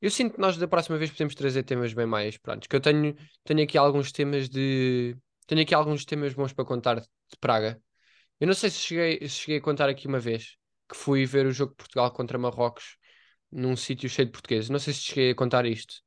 Eu 0.00 0.10
sinto 0.10 0.34
que 0.34 0.40
nós 0.40 0.56
da 0.56 0.68
próxima 0.68 0.98
vez 0.98 1.10
podemos 1.10 1.34
trazer 1.34 1.62
temas 1.62 1.94
bem 1.94 2.06
mais 2.06 2.36
prontos. 2.36 2.66
Que 2.66 2.76
eu 2.76 2.80
tenho, 2.80 3.14
tenho 3.44 3.62
aqui 3.62 3.78
alguns 3.78 4.12
temas 4.12 4.48
de. 4.48 5.16
Tenho 5.46 5.62
aqui 5.62 5.74
alguns 5.74 6.04
temas 6.04 6.34
bons 6.34 6.52
para 6.52 6.64
contar 6.64 7.00
de 7.00 7.06
Praga. 7.40 7.80
Eu 8.40 8.46
não 8.46 8.54
sei 8.54 8.70
se 8.70 8.78
cheguei, 8.78 9.28
se 9.28 9.36
cheguei 9.36 9.58
a 9.58 9.62
contar 9.62 9.88
aqui 9.88 10.06
uma 10.06 10.18
vez 10.18 10.56
que 10.88 10.96
fui 10.96 11.24
ver 11.24 11.46
o 11.46 11.52
jogo 11.52 11.70
de 11.70 11.76
Portugal 11.76 12.10
contra 12.12 12.36
Marrocos 12.38 12.96
num 13.50 13.76
sítio 13.76 14.08
cheio 14.08 14.26
de 14.26 14.32
portugueses. 14.32 14.68
Não 14.68 14.78
sei 14.78 14.92
se 14.92 15.00
cheguei 15.00 15.30
a 15.30 15.34
contar 15.34 15.64
isto. 15.64 16.02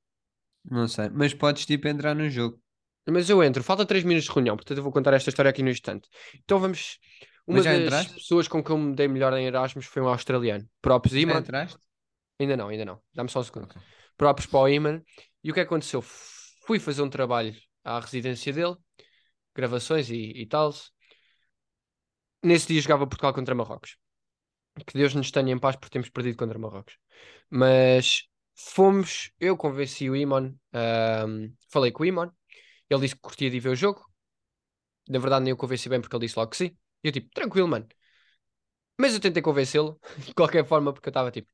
Não 0.64 0.88
sei. 0.88 1.10
Mas 1.10 1.34
podes 1.34 1.66
tipo 1.66 1.88
entrar 1.88 2.14
no 2.14 2.30
jogo. 2.30 2.62
Mas 3.10 3.30
eu 3.30 3.44
entro, 3.44 3.64
falta 3.64 3.86
3 3.86 4.04
minutos 4.04 4.28
de 4.28 4.34
reunião, 4.34 4.56
portanto 4.56 4.78
eu 4.78 4.84
vou 4.84 4.92
contar 4.92 5.14
esta 5.14 5.30
história 5.30 5.50
aqui 5.50 5.64
no 5.64 5.70
instante. 5.70 6.10
Então 6.44 6.60
vamos. 6.60 7.00
Uma 7.46 7.58
Mas 7.58 7.64
já 7.64 7.72
das 7.72 7.82
entraste? 7.82 8.14
pessoas 8.14 8.48
com 8.48 8.62
quem 8.64 8.76
eu 8.76 8.82
me 8.82 8.96
dei 8.96 9.08
melhor 9.08 9.34
em 9.34 9.46
Erasmus 9.46 9.86
foi 9.86 10.02
um 10.02 10.10
australiano. 10.10 10.68
Próprios 10.82 11.16
Já 11.16 11.20
Iman. 11.22 11.40
entraste? 11.40 11.80
Ainda 12.40 12.58
não, 12.58 12.68
ainda 12.70 12.86
não. 12.86 13.02
Dá-me 13.14 13.30
só 13.30 13.40
um 13.40 13.44
segundo. 13.44 13.68
Ok. 13.68 13.82
Próprios 14.18 14.48
para 14.48 14.60
o 14.60 14.68
Iman. 14.70 15.02
E 15.44 15.52
o 15.52 15.54
que 15.54 15.62
aconteceu? 15.62 16.02
Fui 16.02 16.80
fazer 16.80 17.02
um 17.02 17.10
trabalho 17.10 17.56
à 17.84 18.00
residência 18.00 18.52
dele, 18.52 18.76
gravações 19.56 20.10
e, 20.10 20.16
e 20.42 20.46
tal. 20.48 20.74
Nesse 22.44 22.68
dia 22.68 22.82
jogava 22.82 23.08
Portugal 23.08 23.34
contra 23.34 23.56
Marrocos. 23.56 23.98
Que 24.86 24.94
Deus 24.98 25.14
nos 25.16 25.32
tenha 25.32 25.52
em 25.54 25.60
paz 25.60 25.76
por 25.76 25.90
termos 25.90 26.10
perdido 26.10 26.38
contra 26.38 26.60
Marrocos. 26.60 26.98
Mas 27.50 28.24
fomos, 28.56 29.32
eu 29.40 29.58
convenci 29.58 30.10
o 30.10 30.16
Iman, 30.16 30.56
ahm, 30.74 31.50
falei 31.70 31.92
com 31.92 32.04
o 32.04 32.06
Iman, 32.06 32.32
ele 32.90 33.02
disse 33.02 33.16
que 33.16 33.22
curtia 33.22 33.50
de 33.50 33.60
ver 33.60 33.70
o 33.70 33.76
jogo. 33.76 34.06
Na 35.10 35.20
verdade, 35.20 35.44
nem 35.44 35.52
eu 35.52 35.58
convenci 35.58 35.90
bem 35.90 36.02
porque 36.02 36.16
ele 36.16 36.26
disse 36.26 36.38
logo 36.38 36.52
que 36.52 36.58
sim. 36.58 36.78
E 37.04 37.08
eu 37.08 37.12
tipo, 37.12 37.30
tranquilo, 37.34 37.68
mano. 37.68 37.88
Mas 39.00 39.14
eu 39.14 39.20
tentei 39.20 39.42
convencê-lo, 39.42 40.00
de 40.26 40.34
qualquer 40.34 40.66
forma, 40.66 40.94
porque 40.94 41.08
eu 41.10 41.12
estava 41.12 41.32
tipo, 41.32 41.48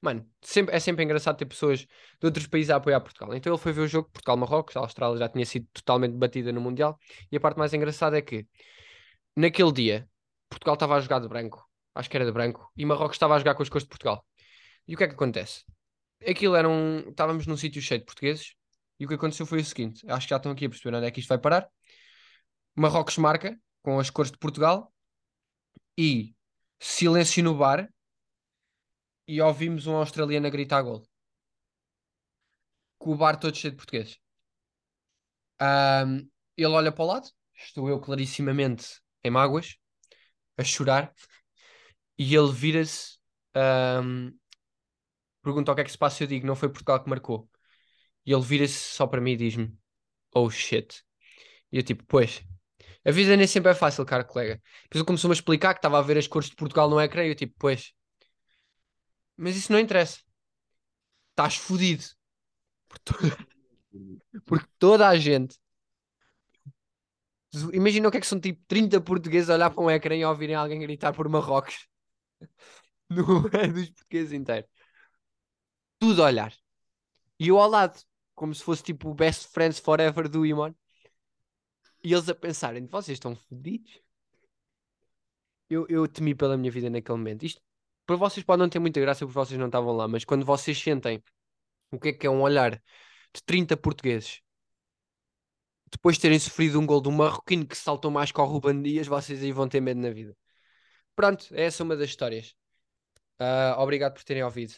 mano, 0.00 0.28
sempre, 0.42 0.74
é 0.74 0.80
sempre 0.80 1.04
engraçado 1.04 1.36
ter 1.36 1.46
pessoas 1.46 1.80
de 1.80 2.26
outros 2.26 2.46
países 2.46 2.70
a 2.70 2.76
apoiar 2.76 3.00
Portugal. 3.00 3.34
Então 3.34 3.52
ele 3.52 3.62
foi 3.62 3.72
ver 3.72 3.82
o 3.82 3.88
jogo 3.88 4.10
Portugal-Marrocos, 4.10 4.76
a 4.76 4.80
Austrália 4.80 5.18
já 5.18 5.28
tinha 5.28 5.46
sido 5.46 5.66
totalmente 5.72 6.14
batida 6.16 6.52
no 6.52 6.60
Mundial, 6.60 6.98
e 7.30 7.36
a 7.36 7.40
parte 7.40 7.58
mais 7.58 7.72
engraçada 7.74 8.18
é 8.18 8.22
que 8.22 8.46
naquele 9.36 9.72
dia 9.72 10.08
Portugal 10.48 10.74
estava 10.74 10.96
a 10.96 11.00
jogar 11.00 11.20
de 11.20 11.28
branco, 11.28 11.64
acho 11.94 12.10
que 12.10 12.16
era 12.16 12.26
de 12.26 12.32
branco, 12.32 12.70
e 12.76 12.84
Marrocos 12.84 13.16
estava 13.16 13.34
a 13.36 13.38
jogar 13.38 13.54
com 13.54 13.62
as 13.62 13.68
cores 13.68 13.84
de 13.84 13.88
Portugal. 13.90 14.24
E 14.88 14.94
o 14.94 14.98
que 14.98 15.04
é 15.04 15.08
que 15.08 15.14
acontece? 15.14 15.64
Aquilo 16.26 16.56
era 16.56 16.68
um. 16.68 17.10
Estávamos 17.10 17.46
num 17.46 17.56
sítio 17.56 17.80
cheio 17.80 18.00
de 18.00 18.06
portugueses, 18.06 18.54
e 19.00 19.04
o 19.06 19.08
que 19.08 19.14
aconteceu 19.14 19.46
foi 19.46 19.60
o 19.60 19.64
seguinte: 19.64 20.04
acho 20.08 20.26
que 20.26 20.30
já 20.30 20.36
estão 20.36 20.52
aqui 20.52 20.66
a 20.66 20.68
perceber 20.68 20.96
onde 20.96 21.06
é 21.06 21.10
que 21.10 21.20
isto 21.20 21.28
vai 21.30 21.38
parar. 21.38 21.68
Marrocos 22.76 23.16
marca 23.16 23.58
com 23.82 23.98
as 23.98 24.10
cores 24.10 24.30
de 24.30 24.38
Portugal 24.38 24.92
e 25.96 26.34
silêncio 26.78 27.42
no 27.42 27.56
bar 27.56 27.88
e 29.26 29.40
ouvimos 29.40 29.86
um 29.86 29.96
australiano 29.96 30.46
a 30.46 30.50
gritar 30.50 30.82
gol. 30.82 31.02
Com 32.98 33.12
o 33.14 33.16
bar 33.16 33.36
todo 33.36 33.56
cheio 33.56 33.72
de 33.72 33.76
portugueses. 33.78 34.20
Ahm, 35.58 36.28
ele 36.56 36.68
olha 36.68 36.92
para 36.92 37.04
o 37.04 37.06
lado, 37.06 37.28
estou 37.54 37.88
eu 37.88 38.00
clarissimamente 38.00 39.00
em 39.24 39.30
mágoas, 39.30 39.76
a 40.58 40.64
chorar, 40.64 41.14
e 42.18 42.34
ele 42.34 42.52
vira-se, 42.52 43.18
ahm, 43.54 44.30
pergunta 45.42 45.72
o 45.72 45.74
que 45.74 45.80
é 45.82 45.84
que 45.84 45.90
se 45.92 45.98
passa, 45.98 46.22
eu 46.24 46.26
digo, 46.28 46.46
não 46.46 46.56
foi 46.56 46.68
Portugal 46.70 47.02
que 47.02 47.10
marcou. 47.10 47.49
E 48.30 48.34
ele 48.34 48.42
vira-se 48.42 48.74
só 48.74 49.06
para 49.06 49.20
mim 49.20 49.32
e 49.32 49.36
diz-me, 49.36 49.72
oh 50.34 50.50
shit. 50.50 51.02
E 51.72 51.78
eu 51.78 51.84
tipo, 51.84 52.04
pois, 52.06 52.42
a 53.06 53.10
vida 53.12 53.36
nem 53.36 53.46
sempre 53.46 53.72
é 53.72 53.74
fácil, 53.76 54.04
cara, 54.06 54.24
colega. 54.24 54.56
Depois 54.84 55.00
ele 55.00 55.04
começou-me 55.06 55.32
a 55.34 55.36
explicar 55.38 55.74
que 55.74 55.80
estava 55.80 55.98
a 55.98 56.02
ver 56.02 56.18
as 56.18 56.28
cores 56.28 56.50
de 56.50 56.56
Portugal 56.56 56.90
no 56.90 57.00
ecrã 57.00 57.24
e 57.24 57.30
eu 57.30 57.36
tipo, 57.36 57.54
pois. 57.58 57.92
Mas 59.36 59.56
isso 59.56 59.72
não 59.72 59.78
interessa. 59.80 60.20
Estás 61.32 61.56
fodido. 61.56 62.04
Porque, 62.88 63.04
to- 63.06 63.46
porque 64.46 64.68
toda 64.78 65.08
a 65.08 65.16
gente. 65.18 65.58
Imagina 67.72 68.08
o 68.08 68.10
que 68.10 68.18
é 68.18 68.20
que 68.20 68.26
são 68.26 68.40
tipo 68.40 68.60
30 68.68 69.00
portugueses 69.00 69.50
a 69.50 69.54
olhar 69.54 69.70
para 69.70 69.82
um 69.84 69.90
ecrã 69.90 70.14
e 70.16 70.24
ouvirem 70.24 70.54
alguém 70.56 70.78
gritar 70.80 71.12
por 71.12 71.28
Marrocos. 71.28 71.88
Não 73.10 73.46
é 73.52 73.66
dos 73.68 73.90
portugueses 73.90 74.32
inteiros. 74.32 74.70
Tudo 75.98 76.22
a 76.22 76.26
olhar. 76.26 76.52
E 77.40 77.48
eu 77.48 77.58
ao 77.60 77.68
lado. 77.70 78.00
Como 78.40 78.54
se 78.54 78.64
fosse 78.64 78.82
tipo 78.82 79.10
o 79.10 79.14
best 79.14 79.48
friends 79.48 79.78
forever 79.78 80.26
do 80.26 80.46
Imon. 80.46 80.72
E 82.02 82.10
eles 82.14 82.26
a 82.26 82.34
pensarem, 82.34 82.86
vocês 82.86 83.16
estão 83.16 83.36
fodidos. 83.36 84.00
Eu, 85.68 85.86
eu 85.90 86.08
temi 86.08 86.34
pela 86.34 86.56
minha 86.56 86.70
vida 86.70 86.88
naquele 86.88 87.18
momento. 87.18 87.44
Isto 87.44 87.60
para 88.06 88.16
vocês 88.16 88.42
pode 88.42 88.60
não 88.60 88.68
ter 88.70 88.78
muita 88.78 88.98
graça 88.98 89.26
porque 89.26 89.38
vocês 89.38 89.60
não 89.60 89.66
estavam 89.66 89.94
lá, 89.94 90.08
mas 90.08 90.24
quando 90.24 90.46
vocês 90.46 90.80
sentem 90.80 91.22
o 91.90 92.00
que 92.00 92.08
é 92.08 92.12
que 92.14 92.26
é 92.26 92.30
um 92.30 92.40
olhar 92.40 92.72
de 93.34 93.42
30 93.44 93.76
portugueses 93.76 94.40
depois 95.90 96.16
de 96.16 96.22
terem 96.22 96.38
sofrido 96.38 96.80
um 96.80 96.86
gol 96.86 97.02
um 97.06 97.12
marroquino 97.12 97.66
que 97.66 97.76
saltou 97.76 98.10
mais 98.10 98.32
que 98.32 98.40
o 98.40 98.44
Ruben 98.44 98.82
Dias, 98.82 99.06
vocês 99.06 99.42
aí 99.42 99.52
vão 99.52 99.68
ter 99.68 99.80
medo 99.82 100.00
na 100.00 100.10
vida. 100.10 100.34
Pronto, 101.14 101.46
essa 101.52 101.82
é 101.82 101.84
uma 101.84 101.96
das 101.96 102.08
histórias. 102.08 102.54
Ah, 103.38 103.76
obrigado 103.78 104.14
por 104.14 104.24
terem 104.24 104.42
ouvido. 104.44 104.74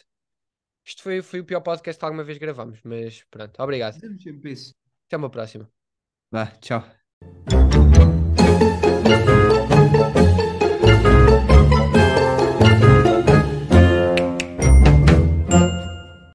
Isto 0.85 1.03
foi, 1.03 1.21
foi 1.21 1.39
o 1.39 1.45
pior 1.45 1.61
podcast 1.61 1.97
que 1.97 2.05
alguma 2.05 2.23
vez 2.23 2.37
gravamos, 2.37 2.79
mas 2.83 3.23
pronto, 3.29 3.61
obrigado. 3.61 3.99
Até 5.07 5.17
uma 5.17 5.29
próxima. 5.29 5.69
Vá, 6.31 6.47
tchau. 6.59 6.83